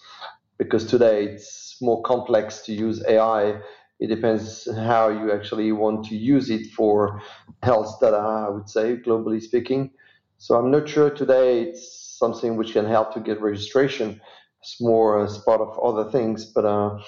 because 0.57 0.85
today 0.85 1.25
it's 1.25 1.77
more 1.81 2.01
complex 2.03 2.61
to 2.63 2.73
use 2.73 3.03
AI. 3.07 3.59
It 3.99 4.07
depends 4.07 4.67
how 4.75 5.09
you 5.09 5.31
actually 5.31 5.71
want 5.71 6.05
to 6.07 6.15
use 6.15 6.49
it 6.49 6.67
for 6.75 7.21
health 7.63 7.99
data, 7.99 8.17
I 8.17 8.49
would 8.49 8.69
say, 8.69 8.97
globally 8.97 9.41
speaking. 9.41 9.91
So 10.45 10.53
I'm 10.53 10.69
not 10.69 10.87
sure 10.87 11.09
today 11.09 11.63
it's 11.63 12.19
something 12.19 12.55
which 12.55 12.73
can 12.73 12.85
help 12.85 13.11
to 13.15 13.19
get 13.19 13.41
registration. 13.41 14.21
It's 14.61 14.79
more 14.79 15.23
as 15.23 15.39
part 15.39 15.59
of 15.59 15.79
other 15.79 16.11
things. 16.11 16.45
But 16.45 16.65
uh, 16.65 16.99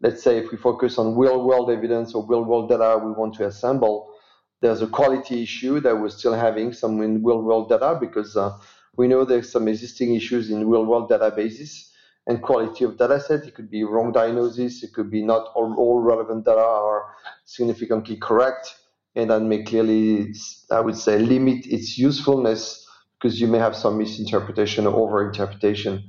let's 0.00 0.22
say 0.22 0.38
if 0.38 0.50
we 0.50 0.56
focus 0.56 0.96
on 0.96 1.14
real 1.14 1.44
world 1.44 1.70
evidence 1.70 2.14
or 2.14 2.24
real 2.26 2.42
world 2.42 2.70
data 2.70 2.96
we 2.96 3.12
want 3.12 3.34
to 3.34 3.46
assemble, 3.46 4.14
there's 4.62 4.80
a 4.80 4.86
quality 4.86 5.42
issue 5.42 5.80
that 5.80 5.94
we're 5.94 6.08
still 6.08 6.32
having 6.32 6.72
some 6.72 7.02
in 7.02 7.22
real 7.22 7.42
world 7.42 7.68
data 7.68 7.98
because 8.00 8.34
uh, 8.34 8.56
we 8.96 9.06
know 9.08 9.26
there's 9.26 9.52
some 9.52 9.68
existing 9.68 10.14
issues 10.14 10.50
in 10.50 10.66
real 10.66 10.86
world 10.86 11.10
databases 11.10 11.90
and 12.28 12.40
quality 12.40 12.86
of 12.86 12.96
data 12.96 13.20
set. 13.20 13.44
It 13.44 13.54
could 13.54 13.70
be 13.70 13.84
wrong 13.84 14.10
diagnosis. 14.10 14.82
It 14.82 14.94
could 14.94 15.10
be 15.10 15.20
not 15.20 15.48
all, 15.54 15.74
all 15.76 16.00
relevant 16.00 16.46
data 16.46 16.64
are 16.64 17.14
significantly 17.44 18.16
correct 18.16 18.79
and 19.14 19.30
that 19.30 19.40
may 19.40 19.62
clearly, 19.64 20.34
I 20.70 20.80
would 20.80 20.96
say, 20.96 21.18
limit 21.18 21.66
its 21.66 21.98
usefulness 21.98 22.86
because 23.18 23.40
you 23.40 23.48
may 23.48 23.58
have 23.58 23.76
some 23.76 23.98
misinterpretation 23.98 24.86
or 24.86 25.08
overinterpretation. 25.10 26.04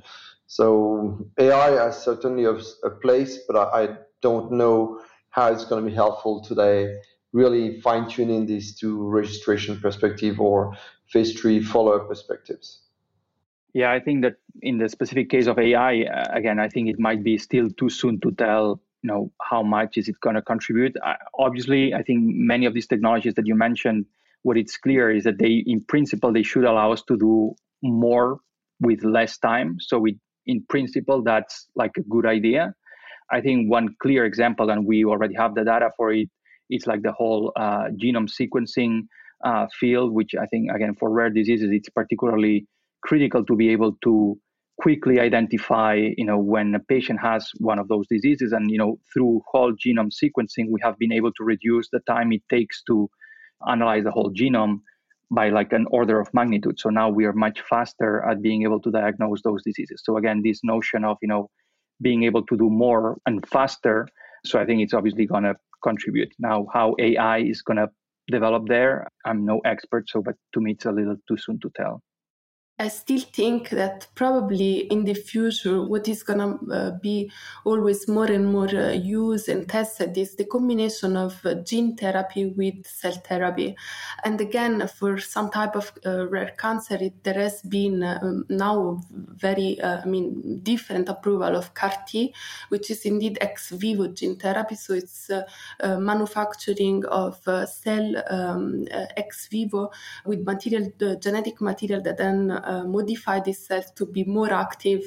So 0.47 1.27
AI 1.37 1.71
has 1.71 2.03
certainly 2.03 2.45
a, 2.45 2.53
a 2.83 2.89
place, 3.01 3.39
but 3.47 3.55
I, 3.55 3.83
I, 3.83 3.97
don't 4.21 4.51
know 4.51 5.01
how 5.31 5.51
it's 5.51 5.65
going 5.65 5.83
to 5.83 5.89
be 5.89 5.95
helpful 5.95 6.43
today. 6.43 6.95
Really 7.33 7.81
fine 7.81 8.07
tuning 8.07 8.45
these 8.45 8.77
two 8.77 9.01
registration 9.09 9.79
perspective 9.79 10.39
or 10.39 10.77
phase 11.07 11.39
three 11.39 11.63
follow 11.63 11.93
up 11.93 12.07
perspectives. 12.07 12.81
Yeah, 13.73 13.91
I 13.91 13.99
think 13.99 14.21
that 14.21 14.35
in 14.61 14.77
the 14.77 14.89
specific 14.89 15.29
case 15.29 15.47
of 15.47 15.57
AI, 15.57 16.03
uh, 16.03 16.27
again, 16.33 16.59
I 16.59 16.67
think 16.67 16.89
it 16.89 16.99
might 16.99 17.23
be 17.23 17.39
still 17.39 17.69
too 17.71 17.89
soon 17.89 18.19
to 18.19 18.31
tell 18.31 18.79
you 19.03 19.07
know 19.07 19.31
how 19.41 19.63
much 19.63 19.97
is 19.97 20.07
it 20.07 20.15
going 20.21 20.35
to 20.35 20.41
contribute? 20.41 20.95
Uh, 21.05 21.13
obviously 21.39 21.93
i 21.93 22.03
think 22.03 22.19
many 22.23 22.65
of 22.65 22.73
these 22.73 22.87
technologies 22.87 23.33
that 23.33 23.47
you 23.47 23.55
mentioned 23.55 24.05
what 24.43 24.57
it's 24.57 24.77
clear 24.77 25.11
is 25.11 25.23
that 25.23 25.37
they 25.37 25.63
in 25.65 25.83
principle 25.87 26.33
they 26.33 26.43
should 26.43 26.63
allow 26.63 26.91
us 26.91 27.03
to 27.03 27.17
do 27.17 27.53
more 27.81 28.39
with 28.79 29.03
less 29.03 29.37
time. 29.37 29.77
So 29.79 29.99
we 29.99 30.17
in 30.45 30.65
principle 30.67 31.23
that's 31.23 31.67
like 31.75 31.91
a 31.97 32.01
good 32.01 32.25
idea. 32.25 32.73
I 33.31 33.39
think 33.41 33.71
one 33.71 33.95
clear 34.01 34.25
example 34.25 34.69
and 34.71 34.85
we 34.85 35.05
already 35.05 35.35
have 35.35 35.55
the 35.55 35.63
data 35.63 35.91
for 35.95 36.11
it 36.11 36.29
it's 36.69 36.87
like 36.87 37.01
the 37.01 37.11
whole 37.11 37.51
uh, 37.57 37.85
genome 38.01 38.29
sequencing 38.29 39.01
uh, 39.45 39.67
field 39.79 40.13
which 40.13 40.31
i 40.39 40.45
think 40.45 40.69
again 40.71 40.95
for 40.99 41.09
rare 41.09 41.29
diseases 41.29 41.69
it's 41.71 41.89
particularly 41.89 42.65
critical 43.03 43.43
to 43.43 43.55
be 43.55 43.69
able 43.69 43.97
to 44.03 44.37
quickly 44.81 45.19
identify 45.19 45.93
you 46.17 46.25
know 46.25 46.39
when 46.39 46.73
a 46.75 46.79
patient 46.79 47.19
has 47.21 47.51
one 47.59 47.79
of 47.79 47.87
those 47.87 48.07
diseases. 48.07 48.51
And 48.51 48.69
you 48.71 48.77
know 48.77 48.99
through 49.13 49.41
whole 49.51 49.73
genome 49.73 50.11
sequencing 50.21 50.69
we 50.69 50.79
have 50.81 50.97
been 50.97 51.11
able 51.11 51.31
to 51.33 51.43
reduce 51.43 51.89
the 51.89 52.01
time 52.13 52.31
it 52.31 52.41
takes 52.49 52.83
to 52.83 53.09
analyze 53.67 54.03
the 54.03 54.11
whole 54.11 54.31
genome 54.33 54.79
by 55.29 55.49
like 55.49 55.71
an 55.71 55.85
order 55.91 56.19
of 56.19 56.33
magnitude. 56.33 56.79
So 56.79 56.89
now 56.89 57.09
we 57.09 57.25
are 57.25 57.33
much 57.33 57.61
faster 57.69 58.23
at 58.29 58.41
being 58.41 58.63
able 58.63 58.81
to 58.81 58.91
diagnose 58.91 59.41
those 59.43 59.63
diseases. 59.63 60.01
So 60.03 60.17
again 60.17 60.41
this 60.43 60.61
notion 60.63 61.05
of 61.05 61.17
you 61.21 61.27
know 61.27 61.49
being 62.01 62.23
able 62.23 62.43
to 62.47 62.57
do 62.57 62.69
more 62.69 63.17
and 63.27 63.47
faster 63.47 64.07
so 64.43 64.59
i 64.59 64.65
think 64.65 64.81
it's 64.81 64.93
obviously 64.93 65.25
going 65.25 65.43
to 65.43 65.55
contribute. 65.83 66.33
Now 66.39 66.67
how 66.73 66.95
ai 66.99 67.39
is 67.39 67.61
going 67.61 67.77
to 67.77 67.89
develop 68.31 68.67
there 68.67 69.07
i'm 69.25 69.45
no 69.45 69.59
expert 69.65 70.09
so 70.09 70.21
but 70.21 70.35
to 70.53 70.61
me 70.61 70.71
it's 70.71 70.85
a 70.85 70.91
little 70.91 71.17
too 71.27 71.37
soon 71.37 71.59
to 71.59 71.69
tell 71.75 72.01
I 72.81 72.87
still 72.87 73.19
think 73.19 73.69
that 73.69 74.07
probably 74.15 74.91
in 74.91 75.03
the 75.03 75.13
future, 75.13 75.83
what 75.83 76.07
is 76.07 76.23
going 76.23 76.39
to 76.39 76.73
uh, 76.73 76.91
be 76.99 77.31
always 77.63 78.07
more 78.07 78.25
and 78.25 78.51
more 78.51 78.75
uh, 78.75 78.89
used 78.89 79.49
and 79.49 79.69
tested 79.69 80.17
is 80.17 80.35
the 80.35 80.45
combination 80.45 81.15
of 81.15 81.45
uh, 81.45 81.53
gene 81.69 81.95
therapy 81.95 82.47
with 82.47 82.87
cell 82.87 83.11
therapy. 83.11 83.75
And 84.23 84.41
again, 84.41 84.87
for 84.87 85.19
some 85.19 85.51
type 85.51 85.75
of 85.75 85.91
uh, 86.03 86.27
rare 86.27 86.55
cancer, 86.57 86.97
it, 86.99 87.23
there 87.23 87.35
has 87.35 87.61
been 87.61 88.01
um, 88.01 88.45
now 88.49 89.03
very, 89.11 89.79
uh, 89.79 90.01
I 90.01 90.05
mean, 90.05 90.61
different 90.63 91.07
approval 91.07 91.55
of 91.55 91.75
CAR 91.75 91.93
T, 92.07 92.33
which 92.69 92.89
is 92.89 93.05
indeed 93.05 93.37
ex 93.41 93.69
vivo 93.69 94.07
gene 94.07 94.37
therapy. 94.37 94.73
So 94.73 94.93
it's 94.93 95.29
uh, 95.29 95.43
manufacturing 95.99 97.05
of 97.05 97.39
cell 97.43 98.23
um, 98.27 98.87
ex 98.89 99.47
vivo 99.51 99.91
with 100.25 100.47
material, 100.47 100.91
genetic 101.19 101.61
material 101.61 102.01
that 102.01 102.17
then 102.17 102.49
uh, 102.49 102.70
modify 102.85 103.39
this 103.39 103.67
cell 103.67 103.83
to 103.95 104.05
be 104.05 104.23
more 104.23 104.51
active 104.53 105.03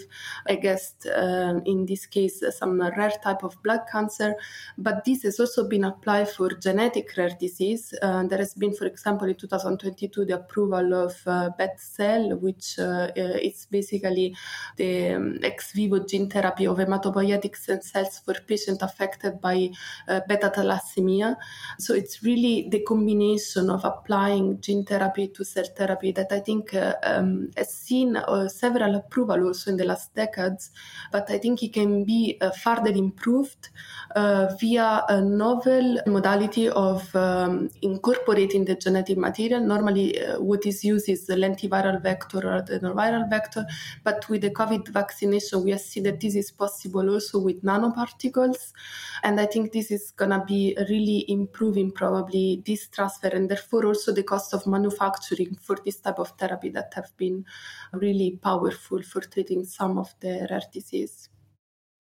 against, 0.47 1.06
um, 1.14 1.62
in 1.66 1.87
this 1.87 2.06
case, 2.06 2.42
some 2.59 2.80
rare 2.80 3.12
type 3.23 3.42
of 3.42 3.61
blood 3.62 3.83
cancer. 3.90 4.35
But 4.78 5.04
this 5.04 5.23
has 5.23 5.40
also 5.40 5.68
been 5.68 5.85
applied 5.85 6.28
for 6.28 6.50
genetic 6.50 7.16
rare 7.16 7.37
disease. 7.38 7.94
Uh, 8.02 8.25
there 8.26 8.38
has 8.38 8.54
been, 8.54 8.75
for 8.75 8.87
example, 8.87 9.28
in 9.28 9.35
2022, 9.35 10.25
the 10.25 10.35
approval 10.35 10.94
of 10.94 11.14
uh, 11.26 11.50
BET-cell, 11.59 12.37
which 12.38 12.78
uh, 12.78 13.09
is 13.16 13.66
basically 13.71 14.35
the 14.76 15.14
um, 15.14 15.38
ex 15.42 15.73
vivo 15.73 15.99
gene 16.04 16.28
therapy 16.28 16.66
of 16.66 16.78
hematopoietic 16.78 17.56
cells 17.56 18.21
for 18.25 18.35
patients 18.47 18.83
affected 18.83 19.40
by 19.40 19.71
uh, 20.09 20.21
beta 20.28 20.50
thalassemia. 20.54 21.37
So 21.78 21.94
it's 21.94 22.23
really 22.23 22.68
the 22.68 22.80
combination 22.80 23.71
of 23.71 23.85
applying 23.85 24.61
gene 24.61 24.85
therapy 24.85 25.28
to 25.28 25.44
cell 25.44 25.64
therapy 25.76 26.12
that 26.12 26.33
I 26.33 26.40
think 26.40 26.75
uh, 26.75 26.94
um, 27.02 27.50
has 27.56 27.73
seen 27.75 28.16
uh, 28.16 28.49
several 28.49 28.94
approval 28.94 29.46
also 29.46 29.70
in 29.70 29.76
the 29.76 29.84
last 29.84 30.14
decades, 30.14 30.70
but 31.12 31.30
I 31.30 31.38
think 31.38 31.62
it 31.62 31.73
can 31.73 32.04
be 32.04 32.38
uh, 32.40 32.50
further 32.50 32.90
improved 32.90 33.70
uh, 34.16 34.54
via 34.61 35.04
a 35.08 35.20
novel 35.20 35.99
modality 36.06 36.68
of 36.68 37.14
um, 37.16 37.70
incorporating 37.82 38.64
the 38.64 38.75
genetic 38.75 39.18
material. 39.18 39.61
Normally, 39.61 40.20
uh, 40.20 40.40
what 40.40 40.66
is 40.66 40.84
used 40.84 41.08
is 41.08 41.26
the 41.26 41.34
lentiviral 41.34 42.00
vector 42.02 42.38
or 42.38 42.62
the 42.62 42.78
viral 42.80 43.28
vector, 43.28 43.66
but 44.02 44.28
with 44.28 44.42
the 44.42 44.50
COVID 44.50 44.88
vaccination, 44.88 45.64
we 45.64 45.70
have 45.73 45.80
seen 45.80 46.04
that 46.04 46.20
this 46.20 46.34
is 46.34 46.50
possible 46.50 47.11
also 47.11 47.38
with 47.38 47.62
nanoparticles, 47.62 48.73
and 49.23 49.40
I 49.40 49.46
think 49.46 49.73
this 49.73 49.90
is 49.90 50.12
gonna 50.12 50.44
be 50.46 50.76
really 50.88 51.25
improving 51.28 51.90
probably 51.90 52.62
this 52.66 52.88
transfer 52.88 53.28
and 53.28 53.49
therefore 53.49 53.87
also 53.87 54.12
the 54.12 54.23
cost 54.23 54.54
of 54.54 54.66
manufacturing 54.66 55.56
for 55.61 55.76
this 55.84 55.96
type 55.96 56.18
of 56.18 56.30
therapy 56.38 56.68
that 56.70 56.92
have 56.94 57.16
been 57.16 57.34
really 57.93 58.31
powerful 58.49 59.03
for 59.03 59.21
treating 59.21 59.64
some 59.64 59.99
of 59.99 60.14
the 60.21 60.47
rare 60.50 60.69
disease 60.73 61.29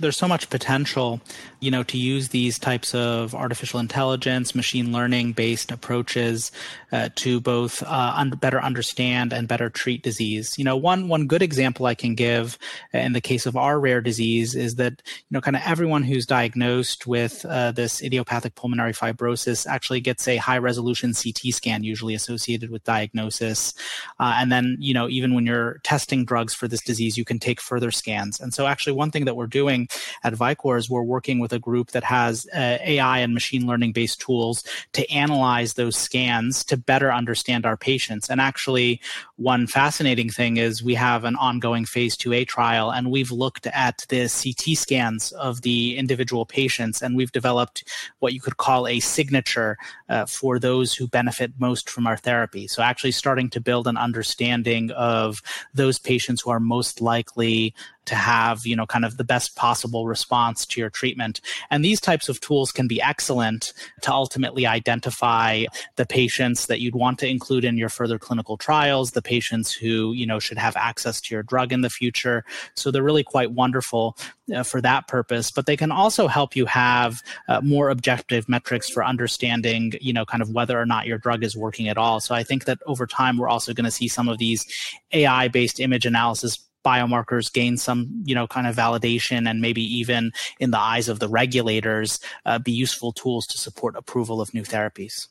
there's 0.00 0.16
so 0.16 0.26
much 0.26 0.50
potential 0.50 1.20
you 1.60 1.70
know 1.70 1.84
to 1.84 1.96
use 1.96 2.30
these 2.30 2.58
types 2.58 2.96
of 2.96 3.32
artificial 3.32 3.78
intelligence 3.78 4.52
machine 4.52 4.90
learning 4.90 5.32
based 5.32 5.70
approaches 5.70 6.50
uh, 6.90 7.08
to 7.14 7.40
both 7.40 7.80
uh, 7.84 8.12
un- 8.16 8.30
better 8.30 8.60
understand 8.60 9.32
and 9.32 9.46
better 9.46 9.70
treat 9.70 10.02
disease. 10.02 10.58
You 10.58 10.64
know 10.64 10.76
one 10.76 11.06
one 11.06 11.28
good 11.28 11.42
example 11.42 11.86
i 11.86 11.94
can 11.94 12.16
give 12.16 12.58
in 12.92 13.12
the 13.12 13.20
case 13.20 13.46
of 13.46 13.56
our 13.56 13.78
rare 13.78 14.00
disease 14.00 14.56
is 14.56 14.74
that 14.76 15.00
you 15.06 15.30
know 15.30 15.40
kind 15.40 15.54
of 15.54 15.62
everyone 15.64 16.02
who's 16.02 16.26
diagnosed 16.26 17.06
with 17.06 17.44
uh, 17.46 17.70
this 17.70 18.02
idiopathic 18.02 18.56
pulmonary 18.56 18.92
fibrosis 18.92 19.64
actually 19.64 20.00
gets 20.00 20.26
a 20.26 20.38
high 20.38 20.58
resolution 20.58 21.12
ct 21.12 21.54
scan 21.54 21.84
usually 21.84 22.14
associated 22.14 22.68
with 22.68 22.82
diagnosis. 22.82 23.72
Uh, 24.18 24.34
and 24.38 24.50
then 24.50 24.76
you 24.80 24.92
know 24.92 25.08
even 25.08 25.34
when 25.34 25.46
you're 25.46 25.78
testing 25.84 26.24
drugs 26.24 26.52
for 26.52 26.66
this 26.66 26.82
disease 26.82 27.16
you 27.16 27.24
can 27.24 27.38
take 27.38 27.60
further 27.60 27.92
scans. 27.92 28.40
And 28.40 28.52
so 28.52 28.66
actually 28.66 28.94
one 28.94 29.12
thing 29.12 29.24
that 29.26 29.36
we're 29.36 29.46
doing 29.46 29.83
at 30.22 30.34
Vicore 30.34 30.74
we're 30.88 31.02
working 31.02 31.38
with 31.38 31.52
a 31.52 31.58
group 31.58 31.92
that 31.92 32.04
has 32.04 32.46
uh, 32.54 32.78
AI 32.84 33.20
and 33.20 33.32
machine 33.32 33.66
learning 33.66 33.92
based 33.92 34.20
tools 34.20 34.64
to 34.92 35.08
analyze 35.10 35.74
those 35.74 35.96
scans 35.96 36.64
to 36.64 36.76
better 36.76 37.12
understand 37.12 37.64
our 37.64 37.76
patients. 37.76 38.28
And 38.28 38.40
actually, 38.40 39.00
one 39.36 39.66
fascinating 39.66 40.30
thing 40.30 40.56
is 40.56 40.82
we 40.82 40.94
have 40.94 41.24
an 41.24 41.36
ongoing 41.36 41.84
phase 41.84 42.16
2A 42.16 42.46
trial, 42.48 42.90
and 42.90 43.10
we've 43.10 43.30
looked 43.30 43.66
at 43.68 44.04
the 44.08 44.28
CT 44.28 44.76
scans 44.76 45.32
of 45.32 45.62
the 45.62 45.96
individual 45.96 46.44
patients, 46.44 47.02
and 47.02 47.16
we've 47.16 47.32
developed 47.32 47.84
what 48.18 48.32
you 48.32 48.40
could 48.40 48.56
call 48.56 48.86
a 48.88 49.00
signature 49.00 49.76
uh, 50.08 50.26
for 50.26 50.58
those 50.58 50.94
who 50.94 51.06
benefit 51.06 51.52
most 51.58 51.88
from 51.88 52.06
our 52.06 52.16
therapy. 52.16 52.66
So, 52.66 52.82
actually, 52.82 53.12
starting 53.12 53.50
to 53.50 53.60
build 53.60 53.86
an 53.86 53.96
understanding 53.96 54.90
of 54.92 55.42
those 55.72 55.98
patients 55.98 56.42
who 56.42 56.50
are 56.50 56.60
most 56.60 57.00
likely 57.00 57.74
to 58.06 58.14
have 58.14 58.66
you 58.66 58.76
know 58.76 58.86
kind 58.86 59.04
of 59.04 59.16
the 59.16 59.24
best 59.24 59.56
possible 59.56 60.06
response 60.06 60.66
to 60.66 60.80
your 60.80 60.90
treatment. 60.90 61.40
And 61.70 61.84
these 61.84 62.00
types 62.00 62.28
of 62.28 62.40
tools 62.40 62.72
can 62.72 62.86
be 62.86 63.00
excellent 63.00 63.72
to 64.02 64.12
ultimately 64.12 64.66
identify 64.66 65.64
the 65.96 66.06
patients 66.06 66.66
that 66.66 66.80
you'd 66.80 66.94
want 66.94 67.18
to 67.20 67.28
include 67.28 67.64
in 67.64 67.78
your 67.78 67.88
further 67.88 68.18
clinical 68.18 68.56
trials 68.56 69.12
the 69.12 69.22
patients 69.22 69.72
who 69.72 70.12
you 70.12 70.26
know 70.26 70.38
should 70.38 70.58
have 70.58 70.76
access 70.76 71.20
to 71.20 71.34
your 71.34 71.42
drug 71.42 71.72
in 71.72 71.80
the 71.80 71.90
future. 71.90 72.44
So 72.74 72.90
they're 72.90 73.02
really 73.02 73.24
quite 73.24 73.52
wonderful 73.52 74.16
uh, 74.54 74.62
for 74.62 74.80
that 74.80 75.08
purpose. 75.08 75.50
But 75.50 75.66
they 75.66 75.76
can 75.76 75.90
also 75.90 76.26
help 76.26 76.56
you 76.56 76.66
have 76.66 77.22
uh, 77.48 77.60
more 77.62 77.90
objective 77.90 78.48
metrics 78.48 78.88
for 78.90 79.04
understanding 79.04 79.94
you 80.00 80.12
know 80.12 80.24
kind 80.24 80.42
of 80.42 80.50
whether 80.50 80.78
or 80.80 80.86
not 80.86 81.06
your 81.06 81.18
drug 81.18 81.44
is 81.44 81.56
working 81.56 81.88
at 81.88 81.98
all. 81.98 82.20
So 82.20 82.34
i 82.34 82.42
think 82.42 82.64
that 82.64 82.78
over 82.86 83.06
time 83.06 83.38
we're 83.38 83.48
also 83.48 83.72
going 83.72 83.84
to 83.84 83.90
see 83.90 84.08
some 84.08 84.28
of 84.28 84.38
these 84.38 84.66
ai 85.12 85.48
based 85.48 85.80
image 85.80 86.06
analysis 86.06 86.58
biomarkers 86.84 87.52
gain 87.52 87.76
some, 87.76 88.22
you 88.24 88.34
know, 88.34 88.46
kind 88.46 88.66
of 88.66 88.76
validation 88.76 89.48
and 89.48 89.60
maybe 89.60 89.82
even 89.82 90.32
in 90.60 90.70
the 90.70 90.78
eyes 90.78 91.08
of 91.08 91.18
the 91.18 91.28
regulators 91.28 92.20
uh, 92.46 92.58
be 92.58 92.72
useful 92.72 93.12
tools 93.12 93.46
to 93.48 93.58
support 93.58 93.96
approval 93.96 94.40
of 94.40 94.52
new 94.54 94.62
therapies. 94.62 95.28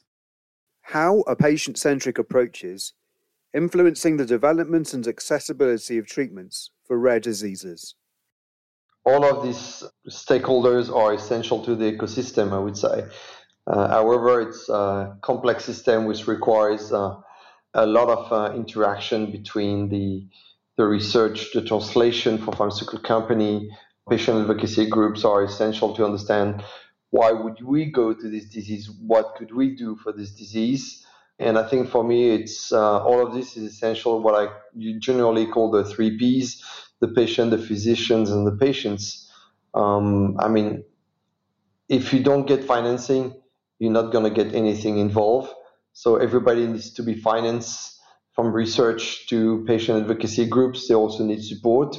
How 0.82 1.24
are 1.28 1.36
patient 1.36 1.78
centric 1.78 2.18
approaches 2.18 2.94
influencing 3.54 4.18
the 4.18 4.26
development 4.26 4.94
and 4.94 5.08
accessibility 5.08 5.98
of 5.98 6.08
treatments 6.08 6.72
for 6.84 6.98
rare 7.00 7.20
diseases? 7.20 7.96
All 9.06 9.24
of 9.26 9.44
these 9.44 9.84
stakeholders 10.10 10.94
are 10.94 11.14
essential 11.14 11.64
to 11.66 11.76
the 11.76 11.92
ecosystem, 11.92 12.54
I 12.54 12.60
would 12.60 12.78
say. 12.78 13.06
Uh, 13.68 13.88
however, 13.88 14.42
it's 14.42 14.68
a 14.70 15.18
complex 15.22 15.66
system 15.66 16.06
which 16.06 16.28
requires 16.28 16.92
uh, 16.92 17.16
a 17.74 17.86
lot 17.86 18.10
of 18.10 18.32
uh, 18.32 18.56
interaction 18.56 19.32
between 19.32 19.90
the 19.90 20.26
the 20.78 20.86
research, 20.86 21.52
the 21.54 21.62
translation 21.62 22.38
for 22.38 22.52
pharmaceutical 22.52 23.00
company, 23.00 23.70
patient 24.10 24.42
advocacy 24.42 24.88
groups 24.90 25.24
are 25.24 25.44
essential 25.44 25.96
to 25.96 26.06
understand 26.06 26.64
why 27.12 27.32
would 27.32 27.62
we 27.62 27.86
go 27.86 28.14
to 28.14 28.30
this 28.30 28.46
disease? 28.46 28.90
What 28.90 29.36
could 29.38 29.54
we 29.54 29.76
do 29.76 29.96
for 29.96 30.12
this 30.12 30.32
disease? 30.32 31.06
And 31.38 31.60
I 31.60 31.68
think 31.70 31.90
for 31.90 32.04
me, 32.04 32.32
it's 32.32 32.72
uh, 32.72 33.04
all 33.04 33.26
of 33.26 33.34
this 33.34 33.56
is 33.56 33.72
essential. 33.72 34.22
What 34.22 34.34
I 34.34 34.52
generally 35.00 35.46
call 35.46 35.70
the 35.70 35.84
three 35.84 36.18
Ps: 36.18 36.64
the 37.02 37.08
patient, 37.08 37.52
the 37.52 37.60
physicians, 37.60 38.32
and 38.32 38.48
the 38.48 38.56
patients. 38.56 39.32
Um, 39.76 40.38
I 40.40 40.48
mean, 40.48 40.84
if 41.88 42.14
you 42.14 42.24
don't 42.24 42.48
get 42.48 42.64
financing, 42.64 43.40
you're 43.78 43.92
not 43.92 44.12
going 44.12 44.24
to 44.24 44.44
get 44.44 44.56
anything 44.56 44.98
involved. 44.98 45.52
So 45.94 46.16
everybody 46.16 46.66
needs 46.66 46.94
to 46.94 47.04
be 47.04 47.14
financed 47.14 48.00
from 48.34 48.52
research 48.52 49.28
to 49.28 49.64
patient 49.68 50.02
advocacy 50.02 50.46
groups, 50.46 50.88
they 50.88 50.96
also 50.96 51.24
need 51.24 51.44
support. 51.44 51.96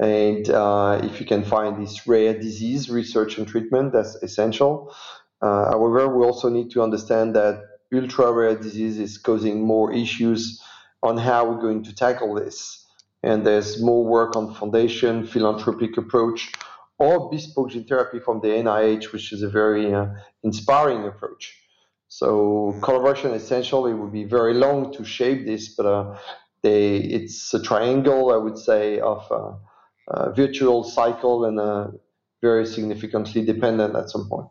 And 0.00 0.48
uh, 0.48 1.00
if 1.02 1.20
you 1.20 1.26
can 1.26 1.44
find 1.44 1.82
this 1.82 2.06
rare 2.06 2.34
disease 2.34 2.88
research 2.88 3.38
and 3.38 3.46
treatment, 3.46 3.92
that's 3.92 4.14
essential. 4.22 4.94
Uh, 5.42 5.66
however, 5.66 6.16
we 6.16 6.24
also 6.24 6.48
need 6.48 6.70
to 6.70 6.82
understand 6.82 7.34
that 7.36 7.62
ultra 7.94 8.32
rare 8.32 8.56
disease 8.56 8.98
is 8.98 9.18
causing 9.18 9.64
more 9.64 9.92
issues 9.92 10.62
on 11.02 11.16
how 11.16 11.48
we're 11.48 11.60
going 11.60 11.82
to 11.84 11.94
tackle 11.94 12.34
this. 12.34 12.86
And 13.22 13.46
there's 13.46 13.82
more 13.82 14.04
work 14.04 14.36
on 14.36 14.54
foundation, 14.54 15.26
philanthropic 15.26 15.96
approach, 15.96 16.52
or 16.98 17.30
bespoke 17.30 17.70
gene 17.70 17.84
therapy 17.84 18.20
from 18.20 18.40
the 18.40 18.48
NIH, 18.48 19.12
which 19.12 19.32
is 19.32 19.42
a 19.42 19.48
very 19.48 19.92
uh, 19.92 20.06
inspiring 20.42 21.06
approach. 21.06 21.56
So 22.08 22.78
collaboration 22.82 23.32
essential. 23.32 23.86
It 23.86 23.94
would 23.94 24.12
be 24.12 24.24
very 24.24 24.54
long 24.54 24.92
to 24.94 25.04
shape 25.04 25.46
this, 25.46 25.74
but 25.74 25.86
uh, 25.86 26.18
they, 26.62 26.96
it's 26.96 27.52
a 27.54 27.62
triangle, 27.62 28.32
I 28.32 28.36
would 28.36 28.58
say, 28.58 28.98
of 28.98 29.30
uh, 29.30 29.52
a 30.08 30.32
virtual 30.32 30.84
cycle 30.84 31.44
and 31.44 31.60
uh, 31.60 31.88
very 32.40 32.66
significantly 32.66 33.44
dependent 33.44 33.94
at 33.94 34.10
some 34.10 34.28
point. 34.28 34.48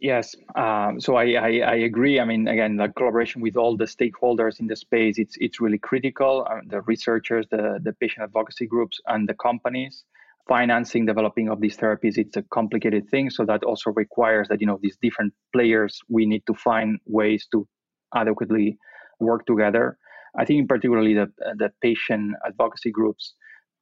Yes, 0.00 0.34
um, 0.54 1.00
so 1.00 1.16
I, 1.16 1.34
I, 1.34 1.48
I, 1.60 1.74
agree. 1.76 2.20
I 2.20 2.24
mean, 2.24 2.48
again, 2.48 2.76
the 2.76 2.88
collaboration 2.88 3.40
with 3.40 3.56
all 3.56 3.76
the 3.76 3.84
stakeholders 3.84 4.60
in 4.60 4.66
the 4.66 4.76
space 4.76 5.18
it's 5.18 5.36
it's 5.40 5.60
really 5.60 5.78
critical. 5.78 6.46
Uh, 6.50 6.60
the 6.66 6.82
researchers, 6.82 7.46
the 7.50 7.78
the 7.82 7.92
patient 7.94 8.24
advocacy 8.24 8.66
groups, 8.66 9.00
and 9.06 9.26
the 9.28 9.34
companies 9.34 10.04
financing 10.48 11.06
developing 11.06 11.48
of 11.48 11.60
these 11.60 11.76
therapies 11.76 12.18
it's 12.18 12.36
a 12.36 12.42
complicated 12.52 13.08
thing. 13.10 13.30
So 13.30 13.44
that 13.46 13.64
also 13.64 13.90
requires 13.92 14.48
that 14.48 14.60
you 14.60 14.66
know 14.66 14.78
these 14.82 14.98
different 15.02 15.32
players 15.52 15.98
we 16.08 16.26
need 16.26 16.42
to 16.46 16.54
find 16.54 16.98
ways 17.06 17.46
to 17.52 17.66
adequately 18.14 18.78
work 19.20 19.46
together. 19.46 19.98
I 20.36 20.44
think 20.44 20.58
in 20.58 20.66
particularly 20.66 21.14
the, 21.14 21.28
the 21.56 21.70
patient 21.80 22.34
advocacy 22.46 22.90
groups 22.90 23.34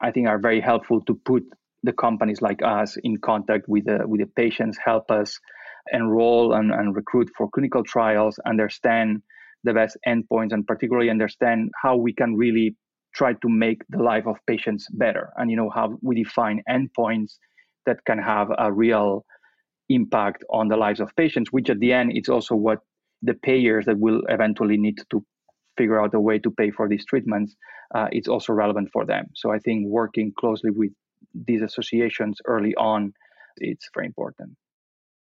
i 0.02 0.10
think 0.10 0.28
are 0.28 0.38
very 0.38 0.60
helpful 0.60 1.00
to 1.02 1.14
put 1.24 1.42
the 1.84 1.92
companies 1.92 2.42
like 2.42 2.60
us 2.62 2.96
in 3.02 3.16
contact 3.18 3.68
with 3.68 3.84
the 3.86 4.00
with 4.06 4.20
the 4.20 4.30
patients 4.36 4.78
help 4.84 5.10
us 5.10 5.38
enroll 5.92 6.52
and, 6.54 6.70
and 6.70 6.94
recruit 6.94 7.28
for 7.36 7.48
clinical 7.50 7.82
trials 7.82 8.38
understand 8.46 9.22
the 9.64 9.72
best 9.72 9.96
endpoints 10.06 10.52
and 10.52 10.66
particularly 10.66 11.10
understand 11.10 11.70
how 11.82 11.96
we 11.96 12.12
can 12.12 12.34
really 12.34 12.76
try 13.14 13.32
to 13.34 13.48
make 13.48 13.82
the 13.90 14.02
life 14.02 14.26
of 14.26 14.36
patients 14.46 14.88
better. 14.92 15.32
And 15.36 15.50
you 15.50 15.56
know 15.56 15.70
how 15.70 15.98
we 16.02 16.22
define 16.22 16.62
endpoints 16.68 17.38
that 17.86 18.04
can 18.04 18.18
have 18.18 18.48
a 18.58 18.72
real 18.72 19.24
impact 19.88 20.44
on 20.50 20.68
the 20.68 20.76
lives 20.76 21.00
of 21.00 21.14
patients 21.16 21.52
which 21.52 21.68
at 21.68 21.78
the 21.80 21.92
end 21.92 22.12
it's 22.14 22.28
also 22.28 22.54
what 22.54 22.78
the 23.22 23.34
payers 23.34 23.84
that 23.86 23.98
will 23.98 24.22
eventually 24.28 24.76
need 24.76 24.98
to 25.10 25.24
figure 25.76 26.00
out 26.00 26.14
a 26.14 26.20
way 26.20 26.38
to 26.38 26.50
pay 26.50 26.70
for 26.70 26.88
these 26.88 27.04
treatments 27.04 27.56
uh, 27.94 28.08
it's 28.10 28.28
also 28.28 28.52
relevant 28.52 28.88
for 28.92 29.04
them. 29.04 29.26
So 29.34 29.52
i 29.52 29.58
think 29.58 29.86
working 29.86 30.32
closely 30.38 30.70
with 30.70 30.92
these 31.46 31.62
associations 31.62 32.38
early 32.46 32.74
on 32.76 33.12
it's 33.56 33.88
very 33.94 34.06
important 34.06 34.56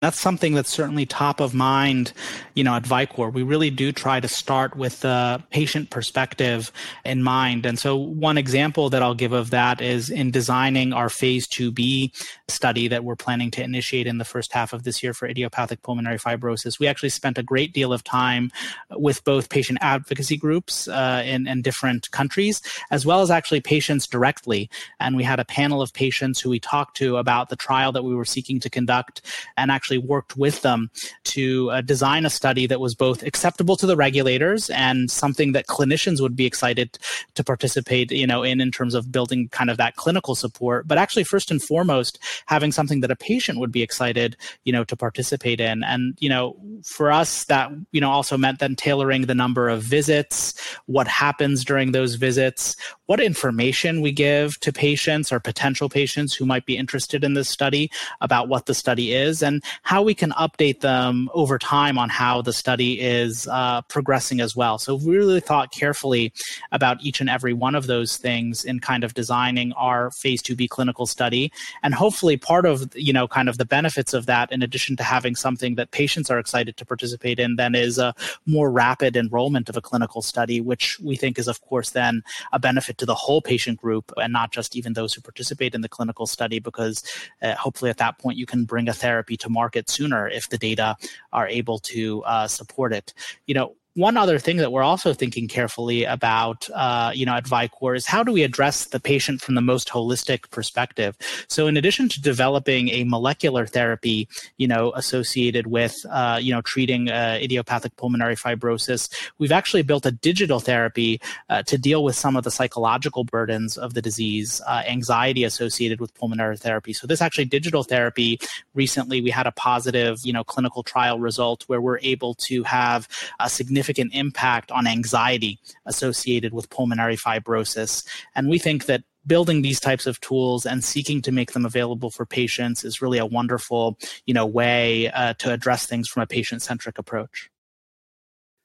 That's 0.01 0.17
something 0.17 0.53
that's 0.53 0.69
certainly 0.69 1.05
top 1.05 1.41
of 1.41 1.53
mind, 1.53 2.13
you 2.53 2.63
know, 2.63 2.73
at 2.73 2.83
Vicore. 2.83 3.33
We 3.33 3.43
really 3.43 3.69
do 3.69 3.91
try 3.91 4.21
to 4.21 4.29
start 4.29 4.77
with 4.77 5.01
the 5.01 5.43
patient 5.49 5.89
perspective 5.89 6.71
in 7.03 7.21
mind. 7.21 7.65
And 7.65 7.77
so 7.77 7.97
one 7.97 8.37
example 8.37 8.89
that 8.91 9.03
I'll 9.03 9.13
give 9.13 9.33
of 9.33 9.49
that 9.49 9.81
is 9.81 10.09
in 10.09 10.31
designing 10.31 10.93
our 10.93 11.09
phase 11.09 11.49
2B 11.49 12.13
study 12.47 12.87
that 12.87 13.03
we're 13.03 13.17
planning 13.17 13.51
to 13.51 13.61
initiate 13.61 14.07
in 14.07 14.19
the 14.19 14.23
first 14.23 14.53
half 14.53 14.71
of 14.71 14.83
this 14.83 15.03
year 15.03 15.13
for 15.13 15.27
idiopathic 15.27 15.81
pulmonary 15.81 16.17
fibrosis. 16.17 16.79
We 16.79 16.87
actually 16.87 17.09
spent 17.09 17.37
a 17.37 17.43
great 17.43 17.73
deal 17.73 17.91
of 17.91 18.01
time 18.01 18.51
with 18.91 19.21
both 19.25 19.49
patient 19.49 19.79
advocacy 19.81 20.37
groups 20.37 20.87
uh, 20.87 21.23
in, 21.25 21.45
in 21.45 21.61
different 21.61 22.09
countries, 22.11 22.61
as 22.89 23.05
well 23.05 23.19
as 23.19 23.29
actually 23.29 23.59
patients 23.59 24.07
directly. 24.07 24.69
And 25.01 25.17
we 25.17 25.23
had 25.23 25.41
a 25.41 25.45
panel 25.45 25.81
of 25.81 25.91
patients 25.91 26.39
who 26.39 26.49
we 26.49 26.59
talked 26.61 26.95
to 26.97 27.17
about 27.17 27.49
the 27.49 27.57
trial 27.57 27.91
that 27.91 28.03
we 28.05 28.15
were 28.15 28.23
seeking 28.23 28.61
to 28.61 28.69
conduct 28.69 29.23
and 29.57 29.69
actually 29.69 29.88
actually 29.89 30.07
worked 30.07 30.37
with 30.37 30.61
them 30.61 30.91
to 31.23 31.71
uh, 31.71 31.81
design 31.81 32.23
a 32.23 32.29
study 32.29 32.67
that 32.67 32.79
was 32.79 32.93
both 32.93 33.23
acceptable 33.23 33.75
to 33.75 33.87
the 33.87 33.95
regulators 33.95 34.69
and 34.69 35.09
something 35.09 35.53
that 35.53 35.65
clinicians 35.65 36.21
would 36.21 36.35
be 36.35 36.45
excited 36.45 36.99
to 37.33 37.43
participate, 37.43 38.11
you 38.11 38.27
know, 38.27 38.43
in 38.43 38.61
in 38.61 38.71
terms 38.71 38.93
of 38.93 39.11
building 39.11 39.49
kind 39.49 39.71
of 39.71 39.77
that 39.77 39.95
clinical 39.95 40.35
support. 40.35 40.87
But 40.87 40.99
actually, 40.99 41.23
first 41.23 41.49
and 41.49 41.59
foremost, 41.61 42.19
having 42.45 42.71
something 42.71 43.01
that 43.01 43.09
a 43.09 43.15
patient 43.15 43.57
would 43.57 43.71
be 43.71 43.81
excited, 43.81 44.37
you 44.63 44.71
know, 44.71 44.83
to 44.83 44.95
participate 44.95 45.59
in. 45.59 45.83
And 45.83 46.15
you 46.19 46.29
know, 46.29 46.55
for 46.85 47.11
us, 47.11 47.45
that 47.45 47.71
you 47.91 48.01
know 48.01 48.11
also 48.11 48.37
meant 48.37 48.59
then 48.59 48.75
tailoring 48.75 49.25
the 49.25 49.33
number 49.33 49.69
of 49.69 49.81
visits, 49.81 50.53
what 50.85 51.07
happens 51.07 51.65
during 51.65 51.93
those 51.93 52.13
visits, 52.13 52.75
what 53.07 53.19
information 53.19 54.01
we 54.01 54.11
give 54.11 54.59
to 54.59 54.71
patients 54.71 55.31
or 55.31 55.39
potential 55.39 55.89
patients 55.89 56.35
who 56.35 56.45
might 56.45 56.67
be 56.67 56.77
interested 56.77 57.23
in 57.23 57.33
this 57.33 57.49
study 57.49 57.89
about 58.21 58.49
what 58.49 58.67
the 58.67 58.75
study 58.75 59.13
is, 59.13 59.41
and 59.41 59.63
how 59.83 60.01
we 60.03 60.13
can 60.13 60.31
update 60.31 60.81
them 60.81 61.29
over 61.33 61.57
time 61.57 61.97
on 61.97 62.09
how 62.09 62.41
the 62.41 62.53
study 62.53 62.99
is 62.99 63.47
uh, 63.47 63.81
progressing 63.83 64.39
as 64.39 64.55
well. 64.55 64.77
So 64.77 64.95
we 64.95 65.17
really 65.17 65.39
thought 65.39 65.71
carefully 65.71 66.31
about 66.71 67.01
each 67.01 67.21
and 67.21 67.29
every 67.29 67.53
one 67.53 67.75
of 67.75 67.87
those 67.87 68.17
things 68.17 68.63
in 68.63 68.79
kind 68.79 69.03
of 69.03 69.13
designing 69.13 69.73
our 69.73 70.11
phase 70.11 70.41
2b 70.43 70.69
clinical 70.69 71.05
study 71.05 71.51
and 71.81 71.93
hopefully 71.93 72.37
part 72.37 72.65
of 72.65 72.95
you 72.95 73.13
know 73.13 73.27
kind 73.27 73.49
of 73.49 73.57
the 73.57 73.65
benefits 73.65 74.13
of 74.13 74.25
that 74.25 74.51
in 74.51 74.61
addition 74.61 74.95
to 74.95 75.03
having 75.03 75.35
something 75.35 75.75
that 75.75 75.91
patients 75.91 76.29
are 76.29 76.39
excited 76.39 76.77
to 76.77 76.85
participate 76.85 77.39
in 77.39 77.55
then 77.55 77.73
is 77.73 77.97
a 77.97 78.13
more 78.45 78.71
rapid 78.71 79.15
enrollment 79.15 79.69
of 79.69 79.77
a 79.77 79.81
clinical 79.81 80.21
study 80.21 80.61
which 80.61 80.99
we 80.99 81.15
think 81.15 81.39
is 81.39 81.47
of 81.47 81.61
course 81.61 81.91
then 81.91 82.21
a 82.51 82.59
benefit 82.59 82.97
to 82.97 83.05
the 83.05 83.15
whole 83.15 83.41
patient 83.41 83.79
group 83.79 84.11
and 84.17 84.31
not 84.33 84.51
just 84.51 84.75
even 84.75 84.93
those 84.93 85.13
who 85.13 85.21
participate 85.21 85.73
in 85.73 85.81
the 85.81 85.89
clinical 85.89 86.27
study 86.27 86.59
because 86.59 87.03
uh, 87.41 87.55
hopefully 87.55 87.89
at 87.89 87.97
that 87.97 88.17
point 88.19 88.37
you 88.37 88.45
can 88.45 88.65
bring 88.65 88.87
a 88.87 88.93
therapy 88.93 89.35
to 89.35 89.49
market 89.49 89.68
market 89.69 89.87
sooner 89.87 90.27
if 90.27 90.49
the 90.49 90.57
data 90.57 90.97
are 91.31 91.47
able 91.47 91.77
to 91.77 92.23
uh, 92.23 92.47
support 92.47 92.91
it. 92.91 93.13
You 93.45 93.53
know, 93.53 93.75
one 93.95 94.17
other 94.17 94.37
thing 94.37 94.57
that 94.57 94.71
we're 94.71 94.83
also 94.83 95.13
thinking 95.13 95.47
carefully 95.47 96.03
about, 96.03 96.69
uh, 96.75 97.11
you 97.13 97.25
know, 97.25 97.33
at 97.33 97.45
Vicore 97.45 97.95
is 97.95 98.05
how 98.05 98.23
do 98.23 98.31
we 98.31 98.43
address 98.43 98.85
the 98.85 98.99
patient 98.99 99.41
from 99.41 99.55
the 99.55 99.61
most 99.61 99.89
holistic 99.89 100.49
perspective? 100.51 101.17
So, 101.47 101.65
in 101.65 101.75
addition 101.75 102.07
to 102.09 102.21
developing 102.21 102.89
a 102.89 103.03
molecular 103.03 103.65
therapy, 103.65 104.27
you 104.57 104.67
know, 104.67 104.91
associated 104.93 105.67
with, 105.67 106.05
uh, 106.11 106.37
you 106.39 106.53
know, 106.53 106.61
treating 106.61 107.09
uh, 107.09 107.39
idiopathic 107.41 107.95
pulmonary 107.95 108.35
fibrosis, 108.35 109.09
we've 109.39 109.51
actually 109.51 109.81
built 109.81 110.05
a 110.05 110.11
digital 110.11 110.59
therapy 110.59 111.19
uh, 111.49 111.63
to 111.63 111.77
deal 111.77 112.03
with 112.03 112.15
some 112.15 112.37
of 112.37 112.43
the 112.43 112.51
psychological 112.51 113.23
burdens 113.23 113.75
of 113.75 113.95
the 113.95 114.03
disease, 114.03 114.61
uh, 114.67 114.83
anxiety 114.87 115.43
associated 115.43 115.99
with 115.99 116.13
pulmonary 116.13 116.57
therapy. 116.57 116.93
So, 116.93 117.07
this 117.07 117.21
actually 117.21 117.45
digital 117.45 117.83
therapy. 117.83 118.39
Recently, 118.75 119.19
we 119.19 119.31
had 119.31 119.47
a 119.47 119.51
positive, 119.51 120.19
you 120.23 120.31
know, 120.31 120.43
clinical 120.43 120.83
trial 120.83 121.19
result 121.19 121.63
where 121.65 121.81
we're 121.81 121.99
able 121.99 122.35
to 122.35 122.61
have 122.63 123.09
a 123.39 123.49
significant 123.49 123.78
significant 123.79 124.13
impact 124.13 124.71
on 124.71 124.87
anxiety 124.87 125.59
associated 125.85 126.53
with 126.53 126.69
pulmonary 126.69 127.15
fibrosis. 127.15 128.05
And 128.35 128.49
we 128.49 128.59
think 128.59 128.85
that 128.85 129.03
building 129.25 129.61
these 129.61 129.79
types 129.79 130.05
of 130.05 130.19
tools 130.19 130.65
and 130.65 130.83
seeking 130.83 131.21
to 131.21 131.31
make 131.31 131.53
them 131.53 131.65
available 131.65 132.09
for 132.09 132.25
patients 132.25 132.83
is 132.83 133.01
really 133.01 133.17
a 133.17 133.25
wonderful 133.25 133.97
you 134.25 134.33
know 134.33 134.45
way 134.45 135.09
uh, 135.11 135.33
to 135.35 135.51
address 135.51 135.85
things 135.85 136.07
from 136.07 136.23
a 136.23 136.27
patient-centric 136.27 136.97
approach 136.97 137.49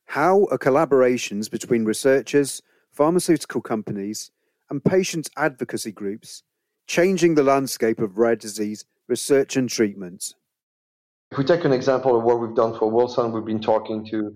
how 0.07 0.47
are 0.53 0.59
collaborations 0.59 1.51
between 1.51 1.85
researchers 1.85 2.63
pharmaceutical 2.93 3.61
companies 3.61 4.31
and 4.71 4.85
patient 4.85 5.29
advocacy 5.37 5.91
groups 5.91 6.45
changing 6.87 7.35
the 7.35 7.43
landscape 7.43 7.99
of 7.99 8.17
rare 8.17 8.37
disease 8.37 8.85
research 9.09 9.57
and 9.57 9.69
treatment 9.69 10.35
if 11.33 11.39
we 11.39 11.45
take 11.45 11.65
an 11.65 11.73
example 11.73 12.17
of 12.17 12.23
what 12.23 12.39
we've 12.39 12.55
done 12.55 12.79
for 12.79 12.89
wilson 12.89 13.33
we've 13.33 13.45
been 13.53 13.61
talking 13.73 14.07
to 14.07 14.33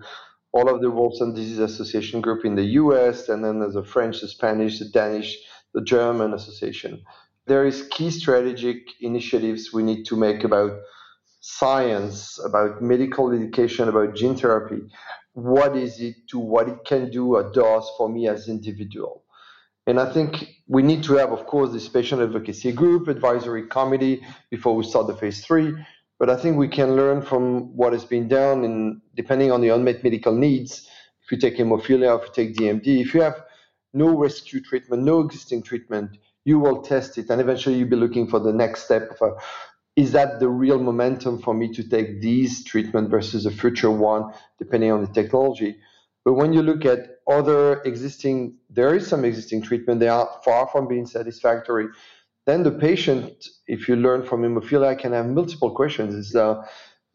all 0.52 0.68
of 0.68 0.80
the 0.80 0.90
Wilson 0.90 1.34
Disease 1.34 1.58
Association 1.58 2.20
group 2.20 2.44
in 2.44 2.54
the 2.54 2.64
US, 2.82 3.28
and 3.28 3.44
then 3.44 3.60
there's 3.60 3.76
a 3.76 3.84
French, 3.84 4.20
the 4.20 4.28
Spanish, 4.28 4.78
the 4.78 4.86
Danish, 4.86 5.36
the 5.74 5.82
German 5.82 6.32
association. 6.32 7.02
There 7.46 7.66
is 7.66 7.88
key 7.90 8.10
strategic 8.10 8.78
initiatives 9.00 9.72
we 9.72 9.82
need 9.82 10.04
to 10.06 10.16
make 10.16 10.44
about 10.44 10.72
science, 11.40 12.38
about 12.44 12.82
medical 12.82 13.32
education, 13.32 13.88
about 13.88 14.14
gene 14.14 14.36
therapy. 14.36 14.80
What 15.32 15.76
is 15.76 16.00
it 16.00 16.16
to 16.30 16.38
what 16.38 16.68
it 16.68 16.84
can 16.84 17.10
do 17.10 17.36
or 17.36 17.52
does 17.52 17.88
for 17.96 18.08
me 18.08 18.28
as 18.28 18.48
individual? 18.48 19.24
And 19.86 19.98
I 19.98 20.12
think 20.12 20.56
we 20.66 20.82
need 20.82 21.02
to 21.04 21.14
have, 21.14 21.32
of 21.32 21.46
course, 21.46 21.72
this 21.72 21.88
patient 21.88 22.20
advocacy 22.20 22.72
group, 22.72 23.08
advisory 23.08 23.66
committee 23.68 24.22
before 24.50 24.74
we 24.76 24.84
start 24.84 25.06
the 25.06 25.16
phase 25.16 25.42
three. 25.42 25.72
But 26.18 26.30
I 26.30 26.36
think 26.36 26.56
we 26.56 26.68
can 26.68 26.96
learn 26.96 27.22
from 27.22 27.76
what 27.76 27.92
has 27.92 28.04
been 28.04 28.28
done, 28.28 28.64
and 28.64 29.00
depending 29.14 29.52
on 29.52 29.60
the 29.60 29.68
unmet 29.68 30.02
medical 30.02 30.34
needs, 30.34 30.88
if 31.22 31.30
you 31.30 31.38
take 31.38 31.56
hemophilia, 31.56 32.18
if 32.18 32.28
you 32.28 32.32
take 32.34 32.56
DMD, 32.56 33.00
if 33.00 33.14
you 33.14 33.22
have 33.22 33.40
no 33.92 34.16
rescue 34.16 34.60
treatment, 34.60 35.02
no 35.02 35.20
existing 35.20 35.62
treatment, 35.62 36.18
you 36.44 36.58
will 36.58 36.82
test 36.82 37.18
it, 37.18 37.30
and 37.30 37.40
eventually 37.40 37.76
you'll 37.76 37.88
be 37.88 37.96
looking 37.96 38.26
for 38.26 38.40
the 38.40 38.52
next 38.52 38.84
step. 38.84 39.10
Of 39.12 39.20
a, 39.20 39.36
is 39.96 40.12
that 40.12 40.40
the 40.40 40.48
real 40.48 40.78
momentum 40.78 41.40
for 41.40 41.54
me 41.54 41.72
to 41.74 41.82
take 41.82 42.20
these 42.20 42.64
treatment 42.64 43.10
versus 43.10 43.46
a 43.46 43.50
future 43.50 43.90
one, 43.90 44.32
depending 44.58 44.90
on 44.90 45.02
the 45.02 45.08
technology? 45.08 45.76
But 46.24 46.34
when 46.34 46.52
you 46.52 46.62
look 46.62 46.84
at 46.84 47.18
other 47.26 47.80
existing, 47.82 48.58
there 48.70 48.94
is 48.94 49.06
some 49.06 49.24
existing 49.24 49.62
treatment. 49.62 50.00
They 50.00 50.08
are 50.08 50.28
far 50.44 50.68
from 50.68 50.88
being 50.88 51.06
satisfactory. 51.06 51.86
Then 52.48 52.62
the 52.62 52.70
patient, 52.70 53.46
if 53.66 53.88
you 53.88 53.96
learn 53.96 54.22
from 54.22 54.40
hemophilia, 54.40 54.98
can 54.98 55.12
have 55.12 55.26
multiple 55.26 55.70
questions. 55.70 56.14
Is 56.14 56.34
uh, 56.34 56.64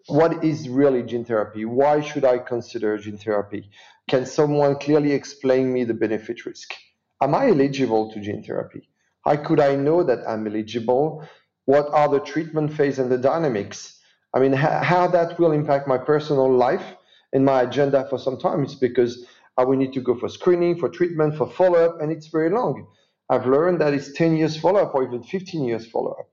what 0.05 0.43
is 0.43 0.69
really 0.69 1.01
gene 1.01 1.25
therapy? 1.25 1.65
Why 1.65 2.01
should 2.01 2.23
I 2.23 2.37
consider 2.37 2.99
gene 2.99 3.17
therapy? 3.17 3.71
Can 4.07 4.27
someone 4.27 4.75
clearly 4.75 5.11
explain 5.11 5.73
me 5.73 5.85
the 5.85 5.95
benefit 5.95 6.45
risk? 6.45 6.75
Am 7.19 7.33
I 7.33 7.47
eligible 7.47 8.11
to 8.11 8.19
gene 8.21 8.43
therapy? 8.43 8.87
How 9.25 9.37
could 9.37 9.59
I 9.59 9.75
know 9.75 10.03
that 10.03 10.19
I'm 10.27 10.45
eligible? 10.45 11.27
What 11.65 11.87
are 11.89 12.09
the 12.09 12.19
treatment 12.19 12.71
phase 12.71 12.99
and 12.99 13.11
the 13.11 13.17
dynamics? 13.17 13.99
I 14.35 14.39
mean, 14.39 14.53
ha- 14.53 14.83
how 14.83 15.07
that 15.07 15.39
will 15.39 15.51
impact 15.51 15.87
my 15.87 15.97
personal 15.97 16.47
life 16.55 16.85
and 17.33 17.43
my 17.43 17.63
agenda 17.63 18.05
for 18.07 18.19
some 18.19 18.37
time. 18.37 18.61
It's 18.61 18.75
because 18.75 19.25
I 19.57 19.63
will 19.63 19.77
need 19.77 19.93
to 19.93 20.01
go 20.01 20.13
for 20.13 20.29
screening, 20.29 20.77
for 20.77 20.89
treatment, 20.89 21.37
for 21.37 21.49
follow 21.49 21.79
up, 21.83 22.01
and 22.01 22.11
it's 22.11 22.27
very 22.27 22.51
long. 22.51 22.85
I've 23.33 23.47
learned 23.47 23.81
that 23.81 23.95
it's 23.95 24.13
10 24.13 24.37
years 24.37 24.55
follow 24.55 24.81
up 24.81 24.93
or 24.93 25.03
even 25.03 25.23
15 25.23 25.65
years 25.65 25.87
follow 25.87 26.11
up. 26.11 26.27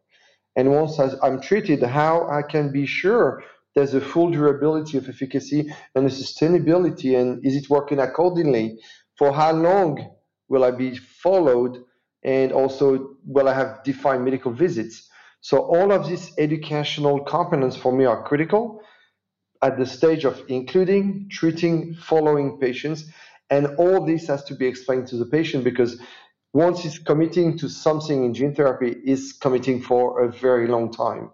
And 0.55 0.71
once 0.71 0.99
I'm 0.99 1.41
treated, 1.41 1.83
how 1.83 2.29
I 2.29 2.43
can 2.43 2.71
be 2.71 2.85
sure 2.85 3.43
there's 3.75 3.95
a 3.95 4.01
full 4.01 4.31
durability 4.31 4.99
of 4.99 5.09
efficacy 5.09 5.73
and 5.95 6.07
sustainability, 6.09 7.19
and 7.19 7.45
is 7.47 7.57
it 7.57 7.71
working 7.71 8.01
accordingly? 8.01 8.79
For 9.17 9.33
how 9.33 9.53
long 9.53 10.11
will 10.49 10.65
I 10.65 10.73
be 10.73 10.97
followed? 10.97 11.79
And 12.23 12.53
also, 12.53 13.17
will 13.25 13.49
I 13.49 13.55
have 13.55 13.83
defined 13.83 14.25
medical 14.25 14.53
visits? 14.53 15.09
So, 15.41 15.59
all 15.59 15.93
of 15.93 16.07
these 16.07 16.33
educational 16.37 17.21
components 17.21 17.77
for 17.77 17.93
me 17.93 18.05
are 18.05 18.23
critical 18.25 18.83
at 19.63 19.79
the 19.79 19.87
stage 19.87 20.27
of 20.27 20.43
including, 20.49 21.29
treating, 21.31 21.95
following 21.95 22.59
patients. 22.59 23.05
And 23.49 23.69
all 23.79 24.05
this 24.05 24.27
has 24.27 24.45
to 24.45 24.55
be 24.55 24.67
explained 24.67 25.07
to 25.09 25.17
the 25.17 25.25
patient 25.25 25.65
because 25.65 25.99
once 26.53 26.81
he's 26.81 26.99
committing 26.99 27.57
to 27.59 27.69
something 27.69 28.25
in 28.25 28.35
gene 28.35 28.55
therapy, 28.55 28.97
is 29.05 29.33
committing 29.33 29.81
for 29.81 30.25
a 30.25 30.33
very 30.33 30.67
long 30.67 30.91
time. 30.93 31.31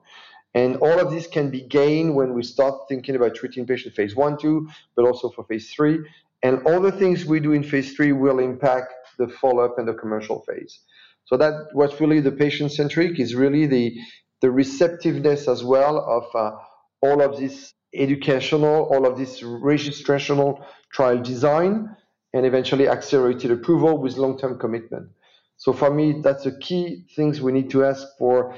And 0.55 0.77
all 0.77 0.99
of 0.99 1.11
this 1.11 1.27
can 1.27 1.51
be 1.51 1.63
gained 1.63 2.15
when 2.15 2.35
we 2.35 2.43
start 2.43 2.75
thinking 2.89 3.17
about 3.17 3.35
treating 3.35 3.67
patient 3.67 3.95
phase 3.95 4.17
one, 4.17 4.39
two, 4.39 4.69
but 4.95 5.05
also 5.05 5.31
for 5.31 5.45
phase 5.45 5.71
three. 5.71 5.99
And 6.43 6.63
all 6.67 6.81
the 6.81 6.93
things 6.93 7.25
we 7.25 7.41
do 7.41 7.53
in 7.53 7.63
phase 7.63 7.95
three 7.95 8.13
will 8.13 8.39
impact 8.39 8.93
the 9.19 9.29
follow-up 9.29 9.79
and 9.79 9.89
the 9.89 9.95
commercial 9.95 10.41
phase. 10.43 10.81
So 11.25 11.37
that 11.37 11.69
what's 11.73 12.01
really 12.01 12.21
the 12.21 12.33
patient-centric 12.33 13.19
is 13.19 13.35
really 13.35 13.67
the 13.67 13.97
the 14.43 14.51
receptiveness 14.51 15.49
as 15.49 15.65
well 15.65 15.99
of 15.99 16.25
uh, 16.35 16.57
all 17.01 17.23
of 17.23 17.39
this 17.39 17.73
educational, 17.95 18.85
all 18.93 19.07
of 19.07 19.17
this 19.17 19.41
registrational 19.41 20.63
trial 20.93 21.23
design, 21.23 21.97
and 22.37 22.45
eventually 22.45 22.87
accelerated 22.87 23.51
approval 23.51 23.99
with 23.99 24.17
long-term 24.17 24.59
commitment. 24.59 25.09
So 25.57 25.73
for 25.73 25.91
me, 25.91 26.21
that's 26.23 26.45
the 26.45 26.57
key 26.59 27.07
things 27.17 27.41
we 27.41 27.51
need 27.51 27.71
to 27.71 27.85
ask 27.85 28.07
for 28.19 28.55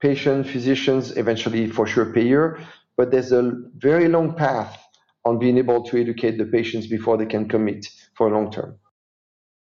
patient, 0.00 0.46
physicians, 0.46 1.16
eventually 1.16 1.66
for 1.66 1.86
sure 1.86 2.12
payer. 2.12 2.58
but 2.98 3.10
there's 3.10 3.32
a 3.32 3.42
very 3.78 4.06
long 4.06 4.34
path 4.34 4.76
on 5.24 5.38
being 5.38 5.56
able 5.56 5.82
to 5.82 5.98
educate 5.98 6.36
the 6.36 6.44
patients 6.44 6.86
before 6.86 7.16
they 7.16 7.24
can 7.34 7.48
commit 7.48 7.86
for 8.16 8.30
long 8.30 8.50
term. 8.50 8.76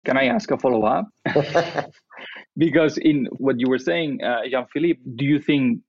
Can 0.06 0.18
I 0.18 0.26
ask 0.26 0.52
a 0.52 0.58
follow 0.58 0.84
up? 0.84 1.06
because 2.58 2.98
in 2.98 3.28
what 3.38 3.56
you 3.58 3.70
were 3.70 3.80
saying, 3.80 4.22
uh, 4.24 4.42
Jean 4.50 4.66
Philippe, 4.74 5.00
do 5.16 5.24
you 5.24 5.40
think 5.40 5.80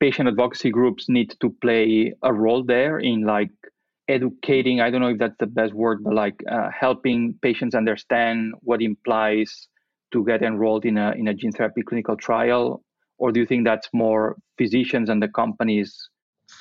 patient 0.00 0.28
advocacy 0.28 0.70
groups 0.70 1.08
need 1.08 1.30
to 1.40 1.50
play 1.60 2.12
a 2.22 2.32
role 2.32 2.64
there 2.64 2.98
in 2.98 3.22
like 3.22 3.50
educating? 4.08 4.80
I 4.80 4.90
don't 4.90 5.00
know 5.00 5.08
if 5.08 5.18
that's 5.18 5.38
the 5.38 5.46
best 5.46 5.74
word, 5.74 6.02
but 6.02 6.14
like 6.14 6.36
uh, 6.50 6.68
helping 6.70 7.34
patients 7.42 7.74
understand 7.74 8.54
what 8.60 8.82
implies 8.82 9.68
to 10.12 10.24
get 10.24 10.42
enrolled 10.42 10.84
in 10.84 10.96
a 10.96 11.12
in 11.12 11.28
a 11.28 11.34
gene 11.34 11.52
therapy 11.52 11.82
clinical 11.82 12.16
trial, 12.16 12.82
or 13.18 13.32
do 13.32 13.40
you 13.40 13.46
think 13.46 13.64
that's 13.64 13.88
more 13.92 14.36
physicians 14.56 15.10
and 15.10 15.22
the 15.22 15.28
companies? 15.28 15.96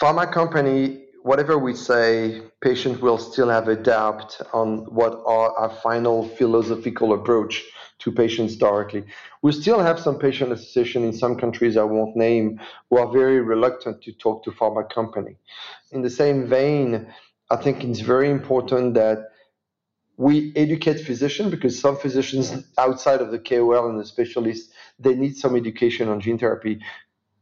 Pharma 0.01 0.31
company 0.31 1.07
whatever 1.27 1.57
we 1.57 1.73
say, 1.73 2.41
patient 2.61 3.01
will 3.01 3.17
still 3.17 3.49
have 3.49 3.67
a 3.67 3.75
doubt 3.75 4.39
on 4.53 4.85
what 4.85 5.13
are 5.25 5.51
our 5.57 5.69
final 5.69 6.25
philosophical 6.25 7.11
approach 7.13 7.65
to 7.99 8.13
patients 8.13 8.55
directly. 8.55 9.03
We 9.41 9.51
still 9.51 9.81
have 9.81 9.99
some 9.99 10.17
patient 10.17 10.53
association 10.53 11.03
in 11.03 11.11
some 11.11 11.35
countries 11.35 11.75
I 11.75 11.83
won't 11.83 12.15
name 12.15 12.61
who 12.89 12.97
are 12.99 13.11
very 13.11 13.41
reluctant 13.41 14.01
to 14.03 14.13
talk 14.13 14.45
to 14.45 14.51
pharma 14.51 14.89
company. 14.89 15.35
In 15.91 16.01
the 16.01 16.09
same 16.09 16.47
vein, 16.47 17.07
I 17.49 17.55
think 17.55 17.83
it's 17.83 18.01
very 18.01 18.29
important 18.29 18.93
that 18.95 19.19
we 20.17 20.51
educate 20.55 20.99
physicians 21.01 21.51
because 21.51 21.79
some 21.79 21.95
physicians 21.95 22.65
outside 22.77 23.21
of 23.21 23.31
the 23.31 23.39
KOL 23.39 23.89
and 23.89 23.99
the 23.99 24.05
specialists 24.05 24.73
they 24.99 25.13
need 25.13 25.37
some 25.37 25.55
education 25.55 26.09
on 26.09 26.19
gene 26.19 26.39
therapy 26.39 26.79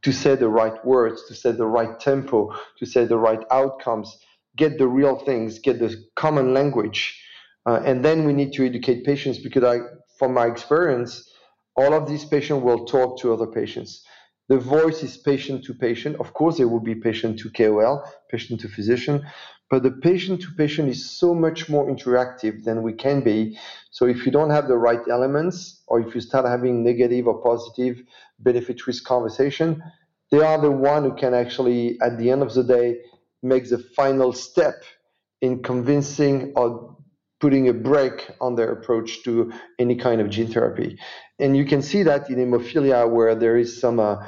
to 0.02 0.12
say 0.12 0.36
the 0.36 0.48
right 0.48 0.84
words, 0.84 1.26
to 1.26 1.34
say 1.34 1.52
the 1.52 1.66
right 1.66 1.98
tempo, 1.98 2.54
to 2.78 2.86
say 2.86 3.06
the 3.06 3.18
right 3.18 3.42
outcomes, 3.50 4.18
get 4.56 4.78
the 4.78 4.86
real 4.86 5.16
things, 5.18 5.58
get 5.58 5.78
the 5.78 6.04
common 6.14 6.54
language. 6.54 7.20
Uh, 7.64 7.80
and 7.84 8.04
then 8.04 8.24
we 8.24 8.32
need 8.32 8.52
to 8.52 8.64
educate 8.64 9.04
patients 9.04 9.38
because 9.38 9.64
I, 9.64 9.78
from 10.18 10.32
my 10.34 10.46
experience, 10.46 11.28
all 11.74 11.92
of 11.92 12.06
these 12.08 12.24
patients 12.24 12.62
will 12.62 12.84
talk 12.84 13.18
to 13.20 13.32
other 13.32 13.46
patients. 13.46 14.04
The 14.48 14.58
voice 14.58 15.02
is 15.02 15.16
patient 15.16 15.64
to 15.64 15.74
patient. 15.74 16.16
Of 16.20 16.32
course, 16.32 16.58
there 16.58 16.68
will 16.68 16.80
be 16.80 16.94
patient 16.94 17.40
to 17.40 17.50
KOL, 17.50 18.04
patient 18.30 18.60
to 18.60 18.68
physician, 18.68 19.26
but 19.70 19.82
the 19.82 19.90
patient 19.90 20.40
to 20.42 20.50
patient 20.52 20.88
is 20.88 21.10
so 21.10 21.34
much 21.34 21.68
more 21.68 21.90
interactive 21.90 22.64
than 22.64 22.82
we 22.82 22.92
can 22.92 23.20
be. 23.20 23.58
So 23.90 24.06
if 24.06 24.24
you 24.24 24.32
don't 24.32 24.50
have 24.50 24.68
the 24.68 24.76
right 24.76 25.00
elements, 25.10 25.82
or 25.88 26.00
if 26.00 26.14
you 26.14 26.20
start 26.20 26.46
having 26.46 26.84
negative 26.84 27.26
or 27.26 27.42
positive 27.42 28.02
benefit 28.38 28.86
risk 28.86 29.04
conversation, 29.04 29.82
they 30.30 30.40
are 30.40 30.60
the 30.60 30.70
one 30.70 31.04
who 31.04 31.14
can 31.14 31.34
actually, 31.34 31.98
at 32.00 32.18
the 32.18 32.30
end 32.30 32.42
of 32.42 32.54
the 32.54 32.64
day, 32.64 32.98
make 33.42 33.68
the 33.68 33.78
final 33.78 34.32
step 34.32 34.84
in 35.40 35.62
convincing 35.62 36.52
or 36.56 36.96
putting 37.40 37.68
a 37.68 37.72
break 37.72 38.30
on 38.40 38.54
their 38.54 38.72
approach 38.72 39.22
to 39.24 39.52
any 39.78 39.94
kind 39.94 40.20
of 40.20 40.30
gene 40.30 40.50
therapy. 40.50 40.98
And 41.38 41.56
you 41.56 41.64
can 41.64 41.82
see 41.82 42.02
that 42.04 42.30
in 42.30 42.36
hemophilia, 42.36 43.08
where 43.10 43.34
there 43.34 43.56
is 43.56 43.80
some 43.80 44.00
uh, 44.00 44.26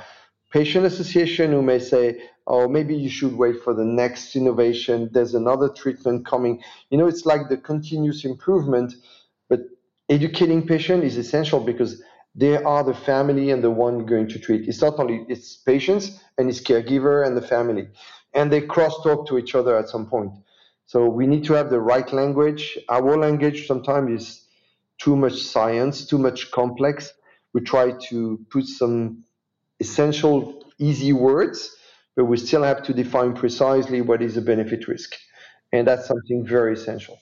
patient 0.53 0.85
association 0.85 1.53
who 1.53 1.63
may 1.63 1.79
say, 1.79 2.23
oh, 2.49 2.67
maybe 2.67 2.97
you 2.97 3.11
should 3.11 3.37
wait 3.37 3.63
for 3.63 3.75
the 3.75 3.85
next 3.85 4.35
innovation. 4.35 5.11
There's 5.13 5.35
another 5.35 5.69
treatment 5.69 6.27
coming. 6.27 6.63
You 6.91 6.99
know, 6.99 7.07
it's 7.07 7.27
like 7.27 7.49
the 7.49 7.59
continuous 7.59 8.25
improvement, 8.25 8.95
but 9.49 9.61
educating 10.09 10.67
patient 10.67 11.05
is 11.05 11.17
essential 11.19 11.61
because 11.61 12.03
they 12.35 12.57
are 12.57 12.83
the 12.83 12.95
family 12.95 13.51
and 13.51 13.63
the 13.63 13.71
one 13.71 14.07
going 14.07 14.29
to 14.29 14.39
treat. 14.39 14.67
It's 14.67 14.81
not 14.81 14.99
only 14.99 15.27
its 15.29 15.57
patients 15.57 16.21
and 16.39 16.49
its 16.49 16.61
caregiver 16.61 17.27
and 17.27 17.37
the 17.37 17.43
family, 17.43 17.89
and 18.35 18.51
they 18.51 18.63
cross 18.63 19.03
talk 19.03 19.29
to 19.29 19.39
each 19.39 19.55
other 19.55 19.77
at 19.77 19.89
some 19.89 20.07
point. 20.07 20.33
So 20.87 21.07
we 21.07 21.27
need 21.27 21.45
to 21.45 21.53
have 21.53 21.69
the 21.69 21.81
right 21.81 22.11
language. 22.13 22.79
Our 22.89 23.19
language 23.19 23.67
sometimes 23.67 24.23
is 24.23 24.47
too 24.99 25.17
much 25.17 25.35
science, 25.43 26.07
too 26.07 26.19
much 26.19 26.51
complex. 26.51 27.13
We 27.53 27.61
try 27.61 27.93
to 28.09 28.41
put 28.51 28.65
some 28.67 29.25
essential, 29.81 30.65
easy 30.79 31.13
words, 31.13 31.77
but 32.19 32.25
we 32.25 32.37
still 32.37 32.65
have 32.65 32.83
to 32.83 32.93
define 32.93 33.33
precisely 33.33 34.01
what 34.01 34.21
is 34.21 34.37
a 34.37 34.43
benefit 34.43 34.89
risk. 34.89 35.15
And 35.73 35.87
that's 35.87 36.09
something 36.09 36.45
very 36.45 36.73
essential 36.73 37.21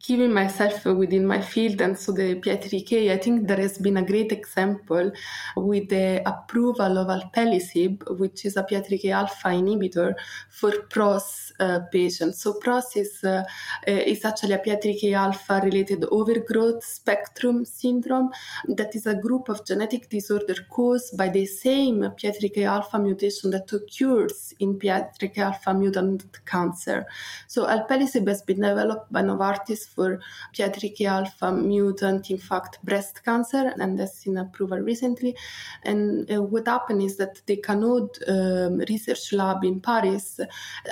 keeping 0.00 0.32
myself 0.32 0.84
within 0.86 1.26
my 1.26 1.40
field 1.40 1.80
and 1.80 1.96
so 1.98 2.12
the 2.12 2.34
PI3K, 2.36 3.10
I 3.12 3.18
think 3.18 3.46
there 3.46 3.58
has 3.58 3.76
been 3.78 3.98
a 3.98 4.04
great 4.04 4.32
example 4.32 5.12
with 5.56 5.88
the 5.90 6.22
approval 6.26 6.98
of 6.98 7.08
alpelisib, 7.08 8.18
which 8.18 8.46
is 8.46 8.56
a 8.56 8.62
PI3K 8.62 9.12
alpha 9.12 9.48
inhibitor 9.48 10.14
for 10.48 10.72
PROS 10.88 11.52
uh, 11.60 11.80
patients. 11.92 12.40
So 12.40 12.54
PROS 12.54 12.96
is, 12.96 13.22
uh, 13.24 13.44
uh 13.86 13.90
is 13.90 14.24
actually 14.24 14.54
a 14.54 14.58
PI3K 14.58 15.12
alpha 15.12 15.60
related 15.62 16.04
overgrowth 16.10 16.82
spectrum 16.82 17.64
syndrome 17.64 18.30
that 18.68 18.96
is 18.96 19.06
a 19.06 19.14
group 19.14 19.48
of 19.50 19.66
genetic 19.66 20.08
disorder 20.08 20.54
caused 20.70 21.16
by 21.16 21.28
the 21.28 21.44
same 21.44 22.00
PI3K 22.00 22.66
alpha 22.66 22.98
mutation 22.98 23.50
that 23.50 23.70
occurs 23.72 24.54
in 24.60 24.78
PI3K 24.78 25.38
alpha 25.38 25.74
mutant 25.74 26.24
cancer. 26.46 27.06
So 27.48 27.66
alpelisib 27.66 28.26
has 28.28 28.42
been 28.42 28.60
developed 28.62 29.12
by 29.12 29.22
Novartis 29.22 29.89
for 29.94 30.20
PI3K 30.54 31.06
alpha 31.06 31.52
mutant, 31.52 32.30
in 32.30 32.38
fact, 32.38 32.78
breast 32.84 33.24
cancer, 33.24 33.72
and 33.78 33.98
that's 33.98 34.26
in 34.26 34.38
approval 34.38 34.78
recently. 34.78 35.36
And 35.84 36.30
uh, 36.30 36.42
what 36.42 36.68
happened 36.68 37.02
is 37.02 37.16
that 37.16 37.42
the 37.46 37.56
Canaud 37.56 38.10
um, 38.28 38.78
Research 38.88 39.32
Lab 39.32 39.64
in 39.64 39.80
Paris, 39.80 40.40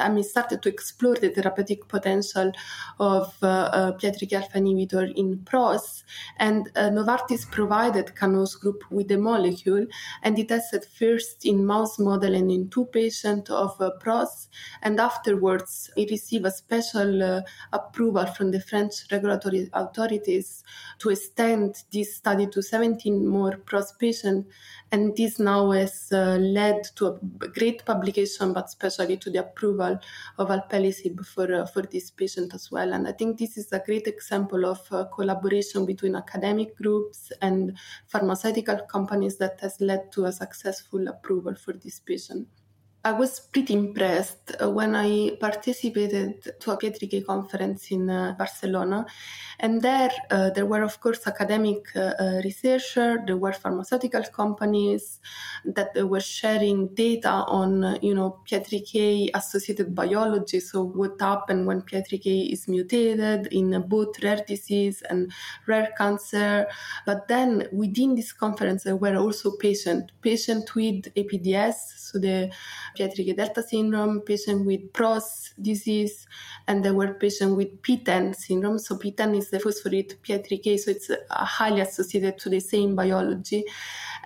I 0.00 0.08
mean, 0.08 0.24
started 0.24 0.62
to 0.62 0.68
explore 0.68 1.16
the 1.16 1.30
therapeutic 1.30 1.88
potential 1.88 2.52
of 2.98 3.34
uh, 3.42 3.46
uh, 3.46 3.92
PI3K 3.92 4.32
alpha 4.34 4.58
inhibitor 4.58 5.12
in 5.16 5.38
PROS, 5.44 6.04
and 6.38 6.70
uh, 6.76 6.90
Novartis 6.90 7.50
provided 7.50 8.14
Canaud's 8.14 8.54
group 8.54 8.82
with 8.90 9.08
the 9.08 9.18
molecule, 9.18 9.86
and 10.22 10.38
it 10.38 10.48
tested 10.48 10.84
first 10.84 11.44
in 11.44 11.64
mouse 11.64 11.98
model 11.98 12.34
and 12.34 12.50
in 12.50 12.68
two 12.68 12.86
patients 12.86 13.50
of 13.50 13.80
uh, 13.80 13.90
PROS, 14.00 14.48
and 14.82 15.00
afterwards 15.00 15.90
it 15.96 16.10
received 16.10 16.46
a 16.46 16.50
special 16.50 17.22
uh, 17.22 17.40
approval 17.72 18.26
from 18.26 18.50
the 18.50 18.60
French 18.60 18.87
Regulatory 19.10 19.70
authorities 19.72 20.64
to 20.98 21.10
extend 21.10 21.82
this 21.92 22.16
study 22.16 22.46
to 22.48 22.62
17 22.62 23.26
more 23.26 23.60
patients. 23.98 24.48
And 24.90 25.16
this 25.16 25.38
now 25.38 25.70
has 25.72 26.08
uh, 26.12 26.36
led 26.40 26.84
to 26.96 27.06
a 27.08 27.18
great 27.48 27.84
publication, 27.84 28.52
but 28.52 28.66
especially 28.66 29.16
to 29.18 29.30
the 29.30 29.40
approval 29.40 29.98
of 30.38 30.48
alpelisib 30.48 31.24
for, 31.26 31.52
uh, 31.52 31.66
for 31.66 31.82
this 31.82 32.10
patient 32.10 32.54
as 32.54 32.70
well. 32.70 32.92
And 32.92 33.06
I 33.06 33.12
think 33.12 33.38
this 33.38 33.56
is 33.56 33.72
a 33.72 33.82
great 33.84 34.06
example 34.06 34.64
of 34.64 34.80
uh, 34.90 35.04
collaboration 35.04 35.84
between 35.86 36.16
academic 36.16 36.76
groups 36.76 37.30
and 37.42 37.76
pharmaceutical 38.06 38.78
companies 38.90 39.36
that 39.38 39.60
has 39.60 39.80
led 39.80 40.10
to 40.12 40.24
a 40.24 40.32
successful 40.32 41.06
approval 41.08 41.54
for 41.54 41.72
this 41.74 42.00
patient. 42.00 42.48
I 43.08 43.12
was 43.12 43.40
pretty 43.40 43.72
impressed 43.72 44.54
when 44.60 44.94
I 44.94 45.30
participated 45.40 46.60
to 46.60 46.72
a 46.72 46.76
PI3K 46.76 47.24
conference 47.24 47.90
in 47.90 48.10
uh, 48.10 48.34
Barcelona, 48.36 49.06
and 49.58 49.80
there 49.80 50.12
uh, 50.30 50.50
there 50.50 50.66
were 50.66 50.82
of 50.82 51.00
course 51.00 51.26
academic 51.26 51.80
uh, 51.96 52.00
uh 52.00 52.40
researchers, 52.44 53.20
there 53.26 53.38
were 53.38 53.54
pharmaceutical 53.54 54.24
companies 54.24 55.20
that 55.64 55.90
were 56.12 56.20
sharing 56.20 56.88
data 56.88 57.34
on 57.60 57.98
you 58.02 58.14
know 58.14 58.40
PI3K 58.46 59.30
associated 59.32 59.94
biology, 59.94 60.60
so 60.60 60.82
what 60.82 61.18
happens 61.18 61.66
when 61.66 61.80
PI3K 61.80 62.52
is 62.52 62.68
mutated 62.68 63.46
in 63.46 63.66
both 63.88 64.22
rare 64.22 64.44
disease 64.46 65.02
and 65.08 65.32
rare 65.66 65.88
cancer. 65.96 66.66
But 67.06 67.26
then 67.28 67.68
within 67.72 68.16
this 68.16 68.34
conference 68.34 68.84
there 68.84 68.96
were 68.96 69.16
also 69.16 69.56
patients, 69.56 70.12
patients 70.20 70.74
with 70.74 71.14
APDS, 71.14 71.76
so 71.96 72.18
the 72.18 72.50
PI3K 72.98 73.36
delta 73.36 73.62
syndrome, 73.62 74.20
patient 74.20 74.66
with 74.66 74.92
PROS 74.92 75.54
disease, 75.60 76.26
and 76.66 76.84
there 76.84 76.94
were 76.94 77.14
patients 77.14 77.54
with 77.54 77.80
PTEN 77.82 78.34
syndrome. 78.34 78.78
So 78.78 78.96
PTEN 78.96 79.36
is 79.36 79.50
the 79.50 79.60
phosphorate 79.60 80.20
PI3K, 80.22 80.78
so 80.78 80.90
it's 80.90 81.10
uh, 81.10 81.16
highly 81.30 81.80
associated 81.80 82.38
to 82.38 82.48
the 82.48 82.60
same 82.60 82.96
biology. 82.96 83.64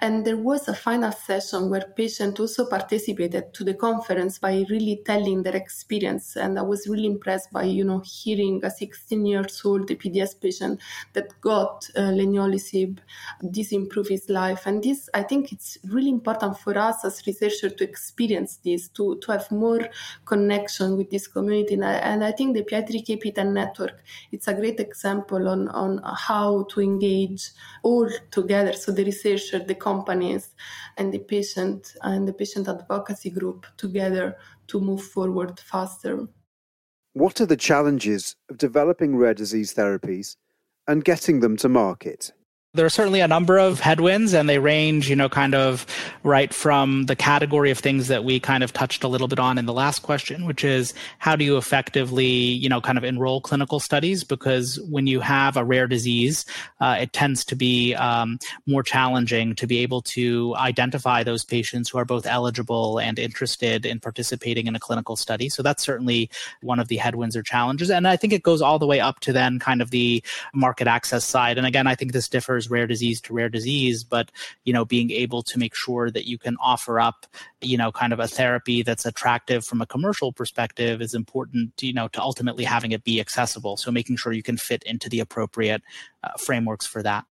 And 0.02 0.24
there 0.24 0.36
was 0.36 0.66
a 0.66 0.74
final 0.74 1.12
session 1.12 1.70
where 1.70 1.86
patients 1.96 2.40
also 2.40 2.66
participated 2.66 3.54
to 3.54 3.62
the 3.62 3.74
conference 3.74 4.36
by 4.36 4.64
really 4.68 5.00
telling 5.06 5.44
their 5.44 5.54
experience. 5.54 6.34
And 6.34 6.58
I 6.58 6.62
was 6.62 6.88
really 6.88 7.06
impressed 7.06 7.52
by, 7.52 7.62
you 7.62 7.84
know, 7.84 8.02
hearing 8.04 8.64
a 8.64 8.70
16 8.70 9.24
years 9.24 9.62
old 9.64 9.86
PDS 9.86 10.40
patient 10.40 10.80
that 11.12 11.40
got 11.40 11.88
uh, 11.94 12.00
leniolisib. 12.00 12.98
This 13.42 13.70
improved 13.70 14.08
his 14.08 14.28
life. 14.28 14.66
And 14.66 14.82
this, 14.82 15.08
I 15.14 15.22
think 15.22 15.52
it's 15.52 15.78
really 15.84 16.10
important 16.10 16.58
for 16.58 16.76
us 16.76 17.04
as 17.04 17.24
researchers 17.24 17.74
to 17.74 17.84
experience 17.84 18.56
this, 18.56 18.88
to, 18.88 19.20
to 19.20 19.30
have 19.30 19.52
more 19.52 19.88
connection 20.24 20.96
with 20.96 21.10
this 21.10 21.28
community. 21.28 21.74
And 21.74 21.84
I, 21.84 21.92
and 21.92 22.24
I 22.24 22.32
think 22.32 22.56
the 22.56 22.64
PI3K 22.64 23.52
network, 23.52 24.02
it's 24.32 24.48
a 24.48 24.54
great 24.54 24.80
example 24.80 25.48
on, 25.48 25.68
on 25.68 26.00
how 26.02 26.64
to 26.70 26.80
engage 26.80 27.50
all 27.84 28.10
together. 28.32 28.72
So 28.72 28.90
the 28.90 29.04
researcher, 29.04 29.60
the 29.60 29.76
companies 29.92 30.44
and 30.98 31.06
the 31.14 31.22
patient 31.34 31.80
and 32.02 32.20
the 32.28 32.36
patient 32.42 32.66
advocacy 32.68 33.30
group 33.38 33.60
together 33.76 34.26
to 34.70 34.80
move 34.80 35.02
forward 35.14 35.54
faster. 35.72 36.14
What 37.22 37.40
are 37.40 37.50
the 37.52 37.64
challenges 37.68 38.36
of 38.50 38.56
developing 38.66 39.16
rare 39.16 39.34
disease 39.42 39.74
therapies 39.74 40.36
and 40.88 41.04
getting 41.04 41.40
them 41.40 41.56
to 41.58 41.68
market? 41.68 42.32
There 42.74 42.86
are 42.86 42.90
certainly 42.90 43.20
a 43.20 43.28
number 43.28 43.58
of 43.58 43.80
headwinds 43.80 44.32
and 44.32 44.48
they 44.48 44.58
range 44.58 45.10
you 45.10 45.14
know 45.14 45.28
kind 45.28 45.54
of 45.54 45.84
right 46.22 46.54
from 46.54 47.04
the 47.04 47.14
category 47.14 47.70
of 47.70 47.78
things 47.78 48.08
that 48.08 48.24
we 48.24 48.40
kind 48.40 48.64
of 48.64 48.72
touched 48.72 49.04
a 49.04 49.08
little 49.08 49.28
bit 49.28 49.38
on 49.38 49.58
in 49.58 49.66
the 49.66 49.74
last 49.74 49.98
question 49.98 50.46
which 50.46 50.64
is 50.64 50.94
how 51.18 51.36
do 51.36 51.44
you 51.44 51.58
effectively 51.58 52.24
you 52.24 52.70
know 52.70 52.80
kind 52.80 52.96
of 52.96 53.04
enroll 53.04 53.42
clinical 53.42 53.78
studies? 53.78 54.24
Because 54.24 54.80
when 54.88 55.06
you 55.06 55.20
have 55.20 55.58
a 55.58 55.64
rare 55.64 55.86
disease 55.86 56.46
uh, 56.80 56.96
it 56.98 57.12
tends 57.12 57.44
to 57.44 57.54
be 57.54 57.94
um, 57.96 58.38
more 58.66 58.82
challenging 58.82 59.54
to 59.54 59.66
be 59.66 59.80
able 59.80 60.00
to 60.00 60.54
identify 60.56 61.22
those 61.22 61.44
patients 61.44 61.90
who 61.90 61.98
are 61.98 62.06
both 62.06 62.24
eligible 62.24 62.98
and 62.98 63.18
interested 63.18 63.84
in 63.84 64.00
participating 64.00 64.66
in 64.66 64.74
a 64.74 64.80
clinical 64.80 65.14
study. 65.14 65.50
So 65.50 65.62
that's 65.62 65.82
certainly 65.82 66.30
one 66.62 66.80
of 66.80 66.88
the 66.88 66.96
headwinds 66.96 67.36
or 67.36 67.42
challenges. 67.42 67.90
And 67.90 68.08
i 68.08 68.16
think 68.16 68.32
it 68.32 68.42
goes 68.42 68.62
all 68.62 68.78
the 68.78 68.86
way 68.86 68.98
up 68.98 69.20
to 69.20 69.32
then 69.34 69.58
kind 69.58 69.82
of 69.82 69.90
the 69.90 70.24
market 70.54 70.86
access 70.86 71.22
side. 71.22 71.58
And 71.58 71.66
again 71.66 71.86
i 71.86 71.94
think 71.94 72.12
this 72.12 72.30
differs 72.30 72.61
rare 72.70 72.86
disease 72.86 73.20
to 73.22 73.32
rare 73.32 73.48
disease, 73.48 74.04
but 74.04 74.30
you 74.64 74.72
know, 74.72 74.84
being 74.84 75.10
able 75.10 75.42
to 75.42 75.58
make 75.58 75.74
sure 75.74 76.10
that 76.10 76.26
you 76.26 76.38
can 76.38 76.56
offer 76.60 77.00
up, 77.00 77.26
you 77.60 77.76
know, 77.76 77.92
kind 77.92 78.12
of 78.12 78.20
a 78.20 78.28
therapy 78.28 78.82
that's 78.82 79.06
attractive 79.06 79.64
from 79.64 79.80
a 79.80 79.86
commercial 79.86 80.32
perspective 80.32 81.00
is 81.00 81.14
important, 81.14 81.70
you 81.80 81.92
know, 81.92 82.08
to 82.08 82.20
ultimately 82.20 82.64
having 82.64 82.92
it 82.92 83.04
be 83.04 83.20
accessible. 83.20 83.76
So 83.76 83.90
making 83.90 84.16
sure 84.16 84.32
you 84.32 84.42
can 84.42 84.56
fit 84.56 84.82
into 84.84 85.08
the 85.08 85.20
appropriate 85.20 85.82
uh, 86.24 86.30
frameworks 86.38 86.86
for 86.86 87.02
that. 87.02 87.24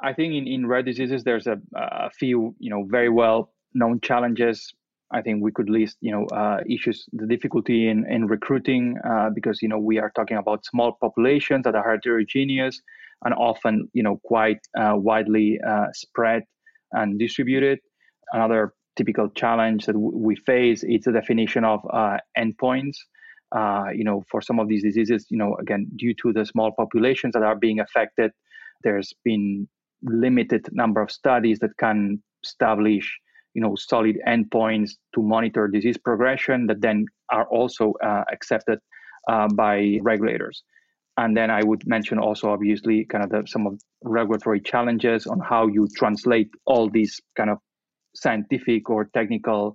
I 0.00 0.12
think 0.12 0.34
in, 0.34 0.48
in 0.48 0.66
rare 0.66 0.82
diseases, 0.82 1.22
there's 1.22 1.46
a, 1.46 1.60
a 1.74 2.10
few, 2.10 2.54
you 2.58 2.70
know, 2.70 2.84
very 2.84 3.08
well 3.08 3.52
known 3.74 4.00
challenges 4.00 4.74
I 5.12 5.20
think 5.20 5.42
we 5.42 5.52
could 5.52 5.68
list, 5.68 5.98
you 6.00 6.10
know, 6.10 6.26
uh, 6.26 6.60
issues, 6.66 7.06
the 7.12 7.26
difficulty 7.26 7.88
in, 7.88 8.06
in 8.10 8.26
recruiting, 8.26 8.96
uh, 9.04 9.28
because, 9.30 9.60
you 9.60 9.68
know, 9.68 9.78
we 9.78 9.98
are 9.98 10.10
talking 10.16 10.38
about 10.38 10.64
small 10.64 10.92
populations 10.92 11.64
that 11.64 11.74
are 11.74 11.92
heterogeneous 11.92 12.80
and 13.24 13.34
often 13.34 13.88
you 13.92 14.02
know 14.02 14.20
quite 14.24 14.58
uh, 14.78 14.94
widely 14.96 15.58
uh, 15.66 15.86
spread 15.92 16.42
and 16.92 17.18
distributed. 17.18 17.78
Another 18.32 18.72
typical 18.96 19.28
challenge 19.30 19.86
that 19.86 19.92
w- 19.94 20.16
we 20.16 20.36
face 20.36 20.82
is 20.84 21.04
the 21.04 21.12
definition 21.12 21.64
of 21.64 21.80
uh, 21.92 22.18
endpoints. 22.36 22.96
You 23.94 24.04
know, 24.04 24.24
for 24.30 24.40
some 24.40 24.58
of 24.58 24.68
these 24.68 24.82
diseases, 24.82 25.26
you 25.30 25.36
know, 25.36 25.56
again, 25.60 25.86
due 25.96 26.14
to 26.22 26.32
the 26.32 26.44
small 26.46 26.72
populations 26.72 27.32
that 27.34 27.42
are 27.42 27.56
being 27.56 27.80
affected, 27.80 28.30
there's 28.82 29.12
been 29.24 29.68
limited 30.02 30.66
number 30.72 31.00
of 31.00 31.10
studies 31.10 31.58
that 31.60 31.76
can 31.78 32.22
establish, 32.44 33.18
you 33.54 33.62
know, 33.62 33.74
solid 33.76 34.18
endpoints 34.26 34.92
to 35.14 35.22
monitor 35.22 35.68
disease 35.68 35.96
progression 35.96 36.66
that 36.66 36.80
then 36.80 37.06
are 37.30 37.46
also 37.48 37.94
uh, 38.04 38.24
accepted 38.32 38.78
uh, 39.28 39.48
by 39.54 39.98
regulators. 40.02 40.62
And 41.18 41.36
then 41.36 41.50
I 41.50 41.62
would 41.62 41.86
mention 41.86 42.18
also, 42.18 42.50
obviously, 42.50 43.04
kind 43.04 43.22
of 43.24 43.30
the, 43.30 43.42
some 43.46 43.66
of 43.66 43.80
regulatory 44.02 44.60
challenges 44.60 45.26
on 45.26 45.40
how 45.40 45.66
you 45.66 45.86
translate 45.96 46.48
all 46.64 46.88
these 46.88 47.20
kind 47.36 47.50
of 47.50 47.58
scientific 48.14 48.88
or 48.88 49.10
technical 49.12 49.74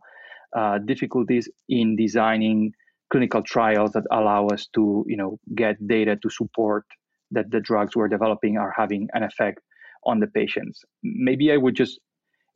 uh, 0.56 0.80
difficulties 0.80 1.48
in 1.70 1.96
designing 1.96 2.72
clinical 3.12 3.42
trials 3.44 3.92
that 3.92 4.04
allow 4.12 4.48
us 4.48 4.68
to, 4.74 5.06
you 5.08 5.18
know, 5.18 5.38
get 5.56 5.76
data 5.88 6.18
to 6.22 6.30
support 6.30 6.86
that 7.32 7.50
the 7.52 7.60
drugs 7.60 7.96
we're 7.96 8.08
developing 8.08 8.58
are 8.58 8.74
having 8.76 9.08
an 9.14 9.24
effect 9.24 9.60
on 10.06 10.20
the 10.20 10.28
patients. 10.28 10.84
Maybe 11.04 11.52
I 11.52 11.58
would 11.58 11.76
just 11.76 12.00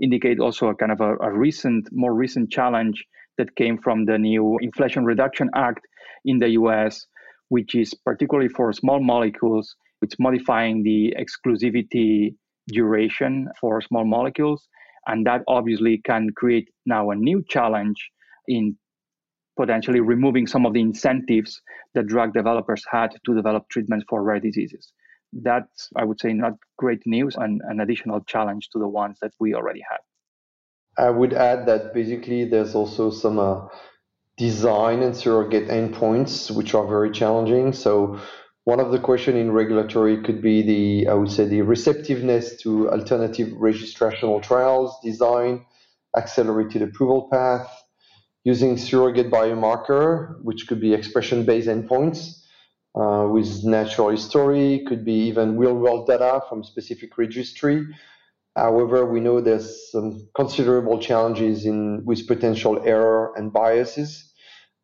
indicate 0.01 0.39
also 0.39 0.69
a 0.69 0.75
kind 0.75 0.91
of 0.91 1.01
a, 1.01 1.15
a 1.17 1.31
recent, 1.31 1.87
more 1.91 2.13
recent 2.13 2.51
challenge 2.51 3.05
that 3.37 3.55
came 3.55 3.77
from 3.77 4.05
the 4.05 4.17
new 4.17 4.57
Inflation 4.61 5.05
Reduction 5.05 5.49
Act 5.55 5.81
in 6.25 6.39
the 6.39 6.49
US, 6.49 7.05
which 7.51 7.75
is 7.75 7.93
particularly 7.93 8.47
for 8.47 8.71
small 8.71 9.01
molecules. 9.01 9.75
It's 10.01 10.15
modifying 10.17 10.83
the 10.83 11.13
exclusivity 11.19 12.35
duration 12.69 13.49
for 13.59 13.81
small 13.81 14.05
molecules. 14.05 14.69
And 15.05 15.27
that 15.27 15.41
obviously 15.49 15.97
can 16.05 16.29
create 16.37 16.69
now 16.85 17.11
a 17.11 17.15
new 17.15 17.43
challenge 17.49 17.99
in 18.47 18.77
potentially 19.57 19.99
removing 19.99 20.47
some 20.47 20.65
of 20.65 20.71
the 20.71 20.79
incentives 20.79 21.61
that 21.93 22.07
drug 22.07 22.33
developers 22.33 22.85
had 22.89 23.09
to 23.25 23.35
develop 23.35 23.67
treatments 23.69 24.05
for 24.07 24.23
rare 24.23 24.39
diseases. 24.39 24.93
That's, 25.33 25.89
I 25.97 26.05
would 26.05 26.21
say, 26.21 26.31
not 26.31 26.53
great 26.77 27.01
news 27.05 27.35
and 27.35 27.59
an 27.67 27.81
additional 27.81 28.21
challenge 28.21 28.69
to 28.71 28.79
the 28.79 28.87
ones 28.87 29.17
that 29.21 29.33
we 29.41 29.55
already 29.55 29.81
had. 29.91 29.99
I 30.97 31.09
would 31.09 31.33
add 31.33 31.65
that 31.65 31.93
basically 31.93 32.45
there's 32.45 32.75
also 32.75 33.11
some 33.11 33.39
uh, 33.39 33.67
design 34.41 35.03
and 35.03 35.15
surrogate 35.15 35.67
endpoints, 35.67 36.49
which 36.49 36.73
are 36.73 36.87
very 36.87 37.11
challenging. 37.11 37.71
So 37.73 38.19
one 38.63 38.79
of 38.79 38.91
the 38.91 38.97
question 38.97 39.37
in 39.37 39.51
regulatory 39.51 40.17
could 40.23 40.41
be 40.41 40.63
the, 40.63 41.11
I 41.11 41.13
would 41.13 41.29
say, 41.29 41.45
the 41.45 41.61
receptiveness 41.61 42.59
to 42.63 42.89
alternative 42.89 43.49
registrational 43.49 44.41
trials 44.41 44.97
design, 45.03 45.63
accelerated 46.17 46.81
approval 46.81 47.29
path, 47.31 47.67
using 48.43 48.77
surrogate 48.77 49.29
biomarker, 49.29 50.41
which 50.41 50.67
could 50.67 50.81
be 50.81 50.91
expression-based 50.95 51.67
endpoints 51.67 52.19
uh, 52.99 53.27
with 53.29 53.63
natural 53.63 54.09
history, 54.09 54.83
could 54.87 55.05
be 55.05 55.19
even 55.29 55.55
real-world 55.55 56.07
data 56.07 56.41
from 56.49 56.63
specific 56.63 57.15
registry. 57.19 57.85
However, 58.55 59.05
we 59.05 59.19
know 59.19 59.39
there's 59.39 59.91
some 59.91 60.27
considerable 60.33 60.97
challenges 60.97 61.67
in 61.67 62.03
with 62.05 62.27
potential 62.27 62.81
error 62.83 63.33
and 63.37 63.53
biases 63.53 64.30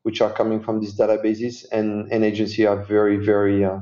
which 0.03 0.21
are 0.21 0.31
coming 0.31 0.62
from 0.62 0.79
these 0.79 0.97
databases, 0.97 1.65
and, 1.71 2.12
and 2.12 2.23
agencies 2.23 2.65
are 2.65 2.83
very, 2.83 3.17
very 3.17 3.65
uh, 3.65 3.79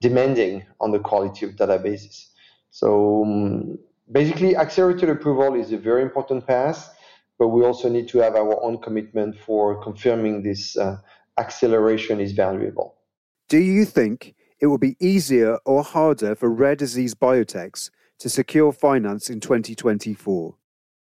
demanding 0.00 0.64
on 0.80 0.90
the 0.90 0.98
quality 0.98 1.46
of 1.46 1.52
databases. 1.52 2.26
So 2.70 3.24
um, 3.24 3.78
basically, 4.10 4.56
accelerated 4.56 5.08
approval 5.08 5.54
is 5.54 5.72
a 5.72 5.78
very 5.78 6.02
important 6.02 6.46
path, 6.46 6.94
but 7.38 7.48
we 7.48 7.64
also 7.64 7.88
need 7.88 8.08
to 8.08 8.18
have 8.18 8.34
our 8.34 8.62
own 8.62 8.78
commitment 8.78 9.38
for 9.38 9.82
confirming 9.82 10.42
this 10.42 10.76
uh, 10.76 10.98
acceleration 11.38 12.20
is 12.20 12.32
valuable. 12.32 12.96
Do 13.48 13.58
you 13.58 13.84
think 13.84 14.34
it 14.60 14.66
will 14.66 14.78
be 14.78 14.96
easier 15.00 15.58
or 15.64 15.82
harder 15.82 16.34
for 16.34 16.50
rare 16.50 16.76
disease 16.76 17.14
biotechs 17.14 17.90
to 18.18 18.28
secure 18.28 18.72
finance 18.72 19.30
in 19.30 19.40
2024? 19.40 20.54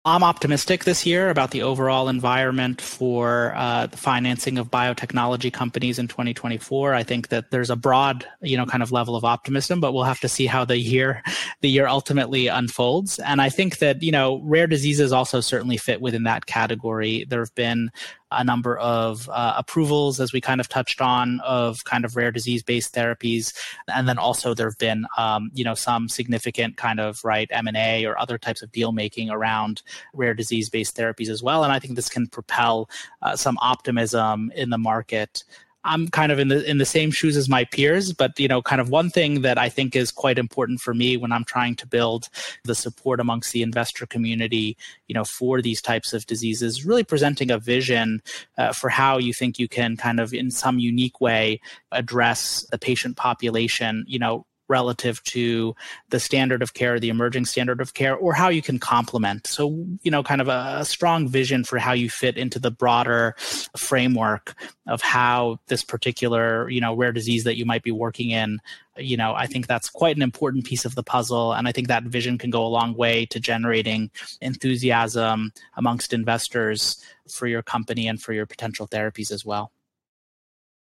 I'm 0.05 0.21
optimistic 0.21 0.83
this 0.83 1.05
year 1.05 1.29
about 1.29 1.51
the 1.51 1.61
overall 1.61 2.09
environment 2.09 2.81
for 2.81 3.53
uh, 3.55 3.85
the 3.87 3.95
financing 3.95 4.57
of 4.57 4.69
biotechnology 4.69 5.51
companies 5.53 5.97
in 5.97 6.09
2024. 6.09 6.93
I 6.93 7.03
think 7.03 7.29
that 7.29 7.51
there's 7.51 7.69
a 7.69 7.77
broad, 7.77 8.27
you 8.41 8.57
know, 8.57 8.65
kind 8.65 8.83
of 8.83 8.91
level 8.91 9.15
of 9.15 9.23
optimism, 9.23 9.79
but 9.79 9.93
we'll 9.93 10.03
have 10.03 10.19
to 10.19 10.27
see 10.27 10.45
how 10.45 10.65
the 10.65 10.77
year, 10.77 11.23
the 11.61 11.69
year 11.69 11.87
ultimately 11.87 12.47
unfolds. 12.47 13.17
And 13.19 13.41
I 13.41 13.47
think 13.47 13.77
that 13.77 14.03
you 14.03 14.11
know, 14.11 14.41
rare 14.43 14.67
diseases 14.67 15.13
also 15.13 15.39
certainly 15.39 15.77
fit 15.77 16.01
within 16.01 16.23
that 16.23 16.47
category. 16.47 17.25
There 17.29 17.39
have 17.39 17.55
been 17.55 17.89
a 18.35 18.43
number 18.43 18.77
of 18.77 19.29
uh, 19.29 19.53
approvals, 19.57 20.19
as 20.19 20.33
we 20.33 20.41
kind 20.41 20.59
of 20.59 20.69
touched 20.69 21.01
on, 21.01 21.39
of 21.41 21.83
kind 21.83 22.05
of 22.05 22.15
rare 22.15 22.31
disease 22.31 22.63
based 22.63 22.93
therapies, 22.93 23.53
and 23.93 24.07
then 24.07 24.17
also 24.17 24.53
there 24.53 24.67
have 24.67 24.77
been 24.77 25.05
um, 25.17 25.51
you 25.53 25.63
know 25.63 25.75
some 25.75 26.09
significant 26.09 26.77
kind 26.77 26.99
of 26.99 27.23
right 27.23 27.47
M 27.51 27.67
and 27.67 27.77
A 27.77 28.05
or 28.05 28.19
other 28.19 28.37
types 28.37 28.61
of 28.61 28.71
deal 28.71 28.91
making 28.91 29.29
around 29.29 29.81
rare 30.13 30.33
disease 30.33 30.69
based 30.69 30.95
therapies 30.95 31.29
as 31.29 31.43
well. 31.43 31.63
And 31.63 31.73
I 31.73 31.79
think 31.79 31.95
this 31.95 32.09
can 32.09 32.27
propel 32.27 32.89
uh, 33.21 33.35
some 33.35 33.57
optimism 33.61 34.51
in 34.55 34.69
the 34.69 34.77
market 34.77 35.43
I'm 35.85 36.07
kind 36.07 36.31
of 36.31 36.39
in 36.39 36.47
the 36.47 36.69
in 36.69 36.77
the 36.77 36.85
same 36.85 37.11
shoes 37.11 37.35
as 37.35 37.49
my 37.49 37.65
peers, 37.65 38.13
but 38.13 38.39
you 38.39 38.47
know, 38.47 38.61
kind 38.61 38.79
of 38.79 38.89
one 38.89 39.09
thing 39.09 39.41
that 39.41 39.57
I 39.57 39.69
think 39.69 39.95
is 39.95 40.11
quite 40.11 40.39
important 40.39 40.79
for 40.79 40.93
me 40.93 41.17
when 41.17 41.31
I'm 41.31 41.43
trying 41.43 41.75
to 41.77 41.87
build 41.87 42.29
the 42.63 42.75
support 42.75 43.19
amongst 43.19 43.51
the 43.51 43.61
investor 43.61 44.05
community, 44.05 44.77
you 45.07 45.13
know, 45.13 45.23
for 45.23 45.61
these 45.61 45.81
types 45.81 46.13
of 46.13 46.25
diseases, 46.25 46.85
really 46.85 47.03
presenting 47.03 47.51
a 47.51 47.57
vision 47.57 48.21
uh, 48.57 48.71
for 48.71 48.89
how 48.89 49.17
you 49.17 49.33
think 49.33 49.59
you 49.59 49.67
can 49.67 49.97
kind 49.97 50.19
of 50.19 50.33
in 50.33 50.51
some 50.51 50.79
unique 50.79 51.19
way 51.19 51.59
address 51.91 52.65
the 52.71 52.77
patient 52.77 53.17
population, 53.17 54.05
you 54.07 54.19
know, 54.19 54.45
relative 54.67 55.23
to 55.23 55.75
the 56.09 56.19
standard 56.19 56.61
of 56.61 56.73
care, 56.73 56.99
the 56.99 57.09
emerging 57.09 57.45
standard 57.45 57.81
of 57.81 57.93
care, 57.93 58.15
or 58.15 58.33
how 58.33 58.49
you 58.49 58.61
can 58.61 58.79
complement. 58.79 59.45
So, 59.47 59.85
you 60.03 60.11
know, 60.11 60.23
kind 60.23 60.41
of 60.41 60.47
a, 60.47 60.77
a, 60.79 60.85
strong 60.85 61.27
vision 61.27 61.63
for 61.63 61.77
how 61.79 61.93
you 61.93 62.09
fit 62.09 62.37
into 62.37 62.59
the 62.59 62.71
broader 62.71 63.35
framework 63.75 64.55
of 64.87 65.01
how 65.01 65.59
this 65.67 65.83
particular, 65.83 66.69
you 66.69 66.79
know, 66.79 66.95
rare 66.95 67.11
disease 67.11 67.43
that 67.43 67.57
you 67.57 67.65
might 67.65 67.83
be 67.83 67.91
working 67.91 68.29
in, 68.29 68.59
you 68.97 69.17
know, 69.17 69.33
I 69.33 69.47
think 69.47 69.67
that's 69.67 69.89
quite 69.89 70.15
an 70.15 70.21
important 70.21 70.65
piece 70.65 70.85
of 70.85 70.95
the 70.95 71.03
puzzle. 71.03 71.53
And 71.53 71.67
I 71.67 71.71
think 71.71 71.87
that 71.87 72.03
vision 72.03 72.37
can 72.37 72.49
go 72.49 72.65
a 72.65 72.67
long 72.67 72.93
way 72.93 73.25
to 73.27 73.39
generating 73.39 74.11
enthusiasm 74.41 75.51
amongst 75.77 76.13
investors 76.13 77.03
for 77.29 77.47
your 77.47 77.63
company 77.63 78.07
and 78.07 78.21
for 78.21 78.33
your 78.33 78.45
potential 78.45 78.87
therapies 78.87 79.31
as 79.31 79.45
well. 79.45 79.71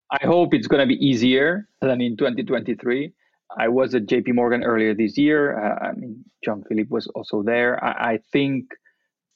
I 0.09 0.25
hope 0.25 0.53
it's 0.53 0.67
going 0.67 0.79
to 0.79 0.87
be 0.87 1.05
easier 1.05 1.67
than 1.81 1.99
in 1.99 2.15
2023 2.15 3.11
I 3.55 3.67
was 3.67 3.95
at 3.95 4.05
JP 4.05 4.35
Morgan 4.35 4.63
earlier 4.63 4.93
this 4.93 5.17
year. 5.17 5.57
Uh, 5.57 5.87
I 5.87 5.91
mean, 5.93 6.23
Jean-Philippe 6.43 6.89
was 6.89 7.07
also 7.07 7.43
there. 7.43 7.83
I, 7.83 8.13
I, 8.13 8.19
think 8.31 8.65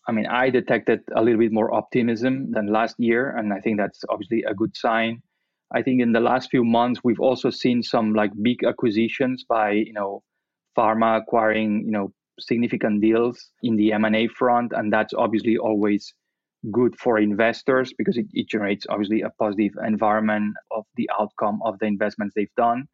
I 0.07 0.11
mean, 0.11 0.25
I 0.27 0.49
detected 0.49 1.01
a 1.15 1.21
little 1.21 1.39
bit 1.39 1.53
more 1.53 1.73
optimism 1.73 2.51
than 2.51 2.67
last 2.67 2.95
year, 2.99 3.35
and 3.37 3.53
I 3.53 3.59
think 3.59 3.77
that's 3.77 4.01
obviously 4.09 4.43
a 4.43 4.53
good 4.53 4.75
sign. 4.75 5.21
I 5.73 5.81
think 5.81 6.01
in 6.01 6.11
the 6.11 6.19
last 6.19 6.49
few 6.49 6.65
months 6.65 6.99
we've 7.03 7.19
also 7.19 7.49
seen 7.49 7.81
some 7.81 8.13
like 8.13 8.31
big 8.41 8.63
acquisitions 8.65 9.45
by 9.47 9.71
you 9.71 9.93
know 9.93 10.21
pharma 10.77 11.21
acquiring 11.21 11.83
you 11.85 11.91
know 11.91 12.11
significant 12.39 13.01
deals 13.01 13.51
in 13.63 13.75
the 13.77 13.93
M&A 13.93 14.27
front, 14.27 14.73
and 14.75 14.91
that's 14.91 15.13
obviously 15.13 15.57
always 15.57 16.13
good 16.71 16.95
for 16.99 17.17
investors 17.17 17.93
because 17.97 18.17
it, 18.17 18.27
it 18.33 18.47
generates 18.47 18.85
obviously 18.89 19.21
a 19.21 19.29
positive 19.39 19.71
environment 19.85 20.53
of 20.71 20.85
the 20.95 21.09
outcome 21.19 21.59
of 21.65 21.79
the 21.79 21.85
investments 21.85 22.33
they've 22.35 22.55
done. 22.57 22.87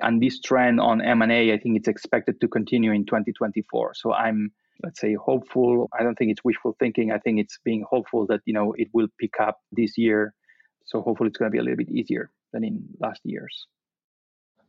And 0.00 0.22
this 0.22 0.40
trend 0.40 0.80
on 0.80 1.00
M&A, 1.00 1.52
I 1.52 1.58
think 1.58 1.76
it's 1.76 1.88
expected 1.88 2.40
to 2.40 2.48
continue 2.48 2.92
in 2.92 3.06
2024. 3.06 3.94
So 3.94 4.12
I'm 4.12 4.52
let's 4.82 5.00
say 5.00 5.14
hopeful. 5.14 5.88
I 5.98 6.02
don't 6.02 6.16
think 6.16 6.30
it's 6.30 6.44
wishful 6.44 6.76
thinking. 6.78 7.10
I 7.10 7.18
think 7.18 7.40
it's 7.40 7.58
being 7.64 7.84
hopeful 7.88 8.26
that 8.26 8.40
you 8.44 8.52
know 8.52 8.74
it 8.76 8.88
will 8.92 9.08
pick 9.18 9.34
up 9.40 9.60
this 9.72 9.96
year. 9.96 10.34
So 10.84 11.00
hopefully 11.00 11.28
it's 11.28 11.38
going 11.38 11.50
to 11.50 11.52
be 11.52 11.58
a 11.58 11.62
little 11.62 11.76
bit 11.76 11.90
easier 11.90 12.30
than 12.52 12.64
in 12.64 12.84
last 13.00 13.20
years. 13.24 13.66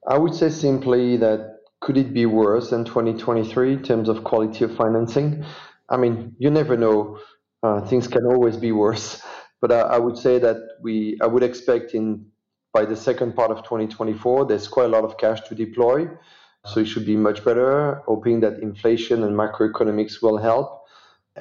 I 0.08 0.18
would 0.18 0.34
say 0.34 0.50
simply 0.50 1.18
that 1.18 1.58
could 1.82 1.98
it 1.98 2.14
be 2.14 2.26
worse 2.26 2.70
than 2.70 2.86
2023 2.86 3.74
in 3.74 3.84
terms 3.84 4.10
of 4.10 4.24
quality 4.24 4.64
of 4.64 4.76
financing? 4.76 5.44
I 5.90 5.98
mean, 5.98 6.36
you 6.40 6.50
never 6.50 6.76
know. 6.76 7.20
Uh, 7.64 7.82
things 7.82 8.08
can 8.08 8.26
always 8.26 8.56
be 8.56 8.72
worse, 8.72 9.22
but 9.62 9.72
I, 9.72 9.82
I, 9.82 9.98
would 9.98 10.18
say 10.18 10.38
that 10.40 10.58
we, 10.82 11.18
I 11.22 11.28
would 11.28 11.42
expect 11.42 11.96
in 11.96 12.26
by 12.74 12.86
the 12.86 12.96
second 12.96 13.36
part 13.36 13.52
of 13.52 13.64
2024, 13.64 14.46
there's 14.46 14.68
quite 14.68 14.86
a 14.86 14.90
lot 14.90 15.04
of 15.04 15.18
cash 15.18 15.42
to 15.48 15.56
deploy, 15.56 16.08
so 16.66 16.80
it 16.80 16.86
should 16.86 17.06
be 17.06 17.16
much 17.16 17.44
better. 17.44 18.04
Hoping 18.06 18.40
that 18.42 18.60
inflation 18.60 19.24
and 19.24 19.36
macroeconomics 19.36 20.22
will 20.22 20.38
help. 20.38 20.84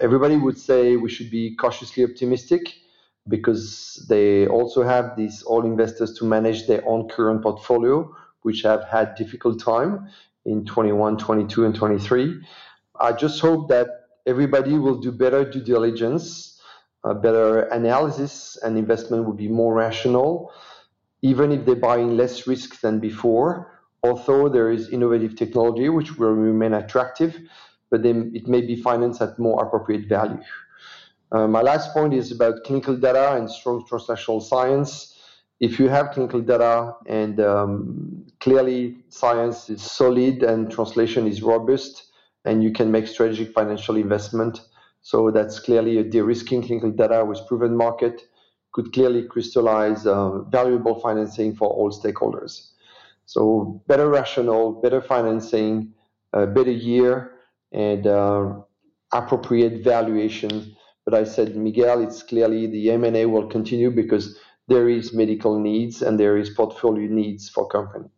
Everybody 0.01 0.37
would 0.37 0.59
say 0.59 0.97
we 0.97 1.11
should 1.11 1.31
be 1.31 1.57
cautiously 1.57 2.05
optimistic 2.05 2.74
because 3.29 4.07
they 4.09 4.47
also 4.47 4.83
have 4.83 5.16
these 5.16 5.43
all 5.43 5.64
investors 5.64 6.16
to 6.18 6.24
manage 6.24 6.66
their 6.66 6.87
own 6.87 7.09
current 7.09 7.43
portfolio, 7.43 8.14
which 8.43 8.62
have 8.62 8.85
had 8.85 9.14
difficult 9.16 9.61
time 9.61 10.09
in 10.45 10.64
21, 10.64 11.18
22, 11.18 11.64
and 11.64 11.74
23. 11.74 12.41
I 13.01 13.12
just 13.12 13.41
hope 13.41 13.68
that 13.68 13.89
everybody 14.27 14.79
will 14.79 14.99
do 15.01 15.12
better 15.12 15.45
due 15.45 15.62
diligence, 15.62 16.61
uh, 17.05 17.14
better 17.14 17.62
analysis, 17.62 18.57
and 18.62 18.79
investment 18.79 19.24
will 19.24 19.35
be 19.35 19.49
more 19.49 19.74
rational, 19.74 20.53
even 21.27 21.51
if 21.51 21.64
they're 21.64 21.85
buying 21.91 22.16
less 22.16 22.47
risk 22.47 22.81
than 22.81 23.01
before. 23.01 23.49
Although 24.05 24.49
there 24.49 24.70
is 24.70 24.91
innovative 24.91 25.35
technology 25.35 25.89
which 25.89 26.16
will 26.18 26.37
remain 26.51 26.74
attractive, 26.74 27.33
but 27.91 28.05
then 28.05 28.31
it 28.39 28.47
may 28.47 28.61
be 28.61 28.77
financed 28.89 29.20
at 29.20 29.37
more 29.39 29.64
appropriate 29.64 30.07
value. 30.09 30.45
Uh, 31.33 31.49
my 31.49 31.62
last 31.62 31.93
point 31.93 32.14
is 32.14 32.31
about 32.31 32.62
clinical 32.64 32.97
data 32.97 33.35
and 33.37 33.51
strong 33.51 33.85
translational 33.91 34.41
science. 34.41 34.91
If 35.59 35.81
you 35.81 35.89
have 35.89 36.12
clinical 36.12 36.41
data 36.41 36.95
and 37.07 37.41
um, 37.41 38.24
clearly 38.39 38.99
science 39.09 39.68
is 39.68 39.83
solid 39.83 40.45
and 40.45 40.70
translation 40.70 41.27
is 41.27 41.43
robust, 41.43 41.95
and 42.45 42.62
you 42.62 42.70
can 42.79 42.93
make 42.93 43.09
strategic 43.09 43.53
financial 43.53 43.97
investment. 43.97 44.61
So 45.03 45.33
that's 45.33 45.59
clearly 45.59 45.99
a 45.99 46.05
de-risking 46.05 46.62
clinical 46.62 46.93
data 46.93 47.24
with 47.24 47.41
proven 47.49 47.77
market 47.77 48.29
could 48.77 48.93
clearly 48.93 49.24
crystallize 49.24 50.07
uh, 50.07 50.43
valuable 50.59 51.01
financing 51.01 51.57
for 51.57 51.68
all 51.68 51.91
stakeholders. 51.91 52.53
So 53.24 53.83
better 53.89 54.09
rational, 54.09 54.81
better 54.85 55.01
financing, 55.01 55.93
a 56.33 56.47
better 56.47 56.70
year, 56.70 57.33
and 57.72 58.07
uh, 58.07 58.61
appropriate 59.12 59.83
valuation 59.83 60.77
but 61.07 61.14
I 61.14 61.22
said, 61.22 61.57
Miguel, 61.57 62.03
it's 62.03 62.24
clearly 62.24 62.66
the 62.66 62.91
M&A 62.91 63.27
will 63.27 63.47
continue 63.47 63.93
because 63.93 64.37
there 64.66 64.89
is 64.89 65.14
medical 65.14 65.59
needs 65.59 66.03
and 66.03 66.18
there 66.18 66.37
is 66.37 66.51
portfolio 66.51 67.09
needs 67.09 67.49
for 67.49 67.68
company. 67.68 68.09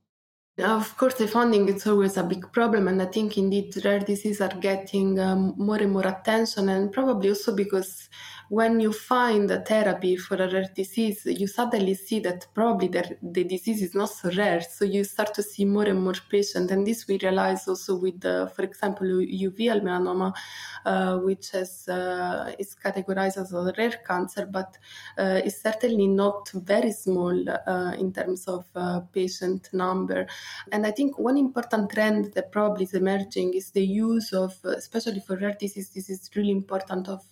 Of 0.59 0.96
course, 0.96 1.14
the 1.14 1.28
funding 1.28 1.68
is 1.68 1.86
always 1.86 2.16
a 2.16 2.24
big 2.24 2.50
problem, 2.50 2.88
and 2.88 3.00
I 3.00 3.04
think 3.04 3.38
indeed 3.38 3.76
rare 3.84 4.00
diseases 4.00 4.40
are 4.40 4.59
getting 4.59 5.20
um, 5.20 5.54
more 5.56 5.76
and 5.76 5.92
more 5.92 6.06
attention, 6.06 6.68
and 6.68 6.90
probably 6.90 7.28
also 7.28 7.54
because 7.54 8.09
when 8.49 8.80
you 8.80 8.92
find 8.92 9.51
a 9.51 9.61
therapy 9.61 10.16
for 10.16 10.36
a 10.36 10.51
rare 10.51 10.70
disease, 10.74 11.26
you 11.26 11.46
suddenly 11.46 11.94
see 11.94 12.20
that 12.20 12.46
probably 12.55 12.88
the, 12.88 13.16
the 13.22 13.44
disease 13.44 13.82
is 13.82 13.94
not 13.94 14.09
so 14.09 14.30
rare. 14.30 14.62
So 14.62 14.84
you 14.84 15.05
start 15.05 15.34
to 15.34 15.42
see 15.42 15.64
more 15.64 15.84
and 15.84 16.03
more 16.03 16.14
patients. 16.30 16.72
And 16.72 16.86
this 16.86 17.07
we 17.07 17.18
realize 17.18 17.68
also 17.68 17.96
with, 17.96 18.22
for 18.22 18.62
example, 18.62 19.07
uveal 19.07 19.82
melanoma, 19.82 20.32
uh, 20.86 21.18
which 21.18 21.51
has, 21.51 21.88
uh, 21.88 22.53
is 22.59 22.74
categorized 22.82 23.36
as 23.36 23.53
a 23.53 23.72
rare 23.76 24.01
cancer, 24.07 24.46
but 24.46 24.78
uh, 25.18 25.40
is 25.44 25.61
certainly 25.61 26.07
not 26.07 26.49
very 26.55 26.92
small 26.92 27.34
uh, 27.51 27.92
in 27.99 28.12
terms 28.12 28.49
of 28.49 28.64
uh, 28.74 29.01
patient 29.12 29.68
number. 29.74 30.26
And 30.72 30.86
I 30.86 30.90
think 30.90 31.18
one 31.18 31.36
important 31.36 31.90
trend 31.90 32.32
that 32.32 32.51
probably 32.51 32.84
is 32.84 32.94
emerging 32.94 33.55
is 33.55 33.72
the 33.72 33.84
use 33.84 34.32
of, 34.32 34.57
especially 34.64 35.20
for 35.20 35.36
rare 35.36 35.57
disease, 35.59 35.90
this 35.90 36.09
is 36.09 36.30
really 36.34 36.53
important, 36.53 37.09
of 37.09 37.22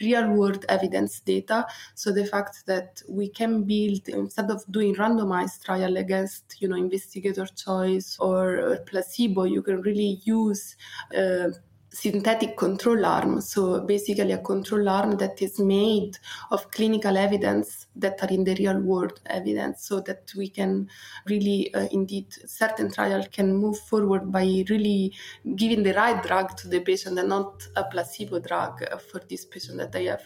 real 0.00 0.39
world 0.40 0.62
evidence 0.68 1.20
data. 1.20 1.58
So 1.94 2.06
the 2.12 2.26
fact 2.34 2.54
that 2.66 3.02
we 3.08 3.26
can 3.40 3.52
build 3.72 4.02
instead 4.08 4.48
of 4.50 4.60
doing 4.76 4.94
randomized 5.02 5.58
trial 5.66 5.94
against 6.04 6.44
you 6.60 6.68
know 6.68 6.76
investigator 6.86 7.46
choice 7.64 8.08
or 8.28 8.78
placebo, 8.90 9.42
you 9.44 9.62
can 9.68 9.78
really 9.82 10.12
use 10.24 10.62
uh, 11.20 11.48
synthetic 11.92 12.56
control 12.56 13.04
arm. 13.04 13.40
So 13.40 13.80
basically, 13.80 14.32
a 14.32 14.38
control 14.38 14.88
arm 14.88 15.16
that 15.16 15.42
is 15.42 15.58
made 15.58 16.16
of 16.50 16.70
clinical 16.70 17.16
evidence 17.16 17.86
that 17.96 18.22
are 18.22 18.28
in 18.28 18.44
the 18.44 18.54
real 18.54 18.80
world 18.80 19.20
evidence, 19.26 19.86
so 19.88 20.00
that 20.02 20.32
we 20.36 20.48
can 20.48 20.88
really, 21.26 21.74
uh, 21.74 21.88
indeed, 21.90 22.26
certain 22.46 22.92
trial 22.92 23.24
can 23.32 23.56
move 23.56 23.78
forward 23.78 24.30
by 24.30 24.64
really 24.70 25.12
giving 25.56 25.82
the 25.82 25.92
right 25.94 26.22
drug 26.22 26.56
to 26.58 26.68
the 26.68 26.80
patient 26.80 27.18
and 27.18 27.28
not 27.28 27.66
a 27.76 27.84
placebo 27.84 28.38
drug 28.38 28.84
for 29.10 29.20
this 29.28 29.44
patient 29.44 29.78
that 29.78 29.92
they 29.92 30.04
have 30.04 30.22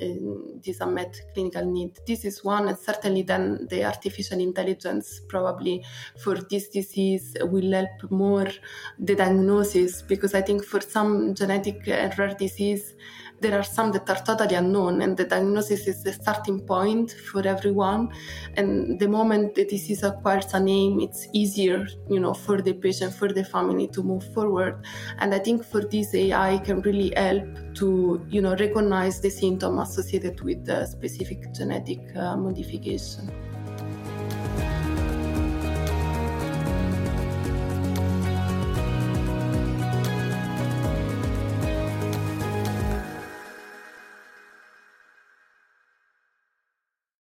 um, 0.00 0.60
this 0.64 0.80
unmet 0.80 1.20
clinical 1.34 1.64
need. 1.64 1.98
This 2.06 2.24
is 2.24 2.42
one, 2.42 2.68
and 2.68 2.78
certainly 2.78 3.22
then 3.22 3.66
the 3.68 3.84
artificial 3.84 4.40
intelligence 4.40 5.20
probably 5.28 5.84
for 6.18 6.36
this 6.36 6.68
disease 6.68 7.36
will 7.42 7.72
help 7.72 8.10
more 8.10 8.50
the 8.98 9.14
diagnosis 9.14 10.00
because 10.00 10.34
I 10.34 10.40
think 10.40 10.64
for 10.64 10.80
some 10.80 11.01
some 11.02 11.34
genetic 11.34 11.88
and 11.88 12.16
rare 12.18 12.34
disease, 12.34 12.94
there 13.40 13.58
are 13.58 13.64
some 13.64 13.90
that 13.90 14.08
are 14.08 14.22
totally 14.28 14.54
unknown, 14.54 15.02
and 15.02 15.16
the 15.16 15.24
diagnosis 15.24 15.88
is 15.88 16.04
the 16.04 16.12
starting 16.12 16.60
point 16.60 17.10
for 17.28 17.42
everyone. 17.54 18.08
And 18.56 19.00
the 19.00 19.08
moment 19.08 19.56
the 19.56 19.64
disease 19.64 20.04
acquires 20.04 20.54
a 20.54 20.60
name, 20.60 21.00
it's 21.00 21.26
easier, 21.32 21.88
you 22.08 22.20
know, 22.20 22.34
for 22.34 22.62
the 22.62 22.74
patient, 22.74 23.12
for 23.14 23.32
the 23.32 23.44
family 23.44 23.88
to 23.88 24.02
move 24.02 24.24
forward. 24.32 24.74
And 25.18 25.34
I 25.34 25.40
think 25.40 25.64
for 25.64 25.80
this, 25.80 26.14
AI 26.14 26.58
can 26.58 26.82
really 26.82 27.12
help 27.16 27.48
to, 27.80 28.24
you 28.28 28.40
know, 28.40 28.54
recognize 28.54 29.20
the 29.20 29.30
symptom 29.30 29.80
associated 29.80 30.40
with 30.40 30.64
the 30.64 30.86
specific 30.86 31.52
genetic 31.52 32.00
uh, 32.14 32.36
modification. 32.36 33.51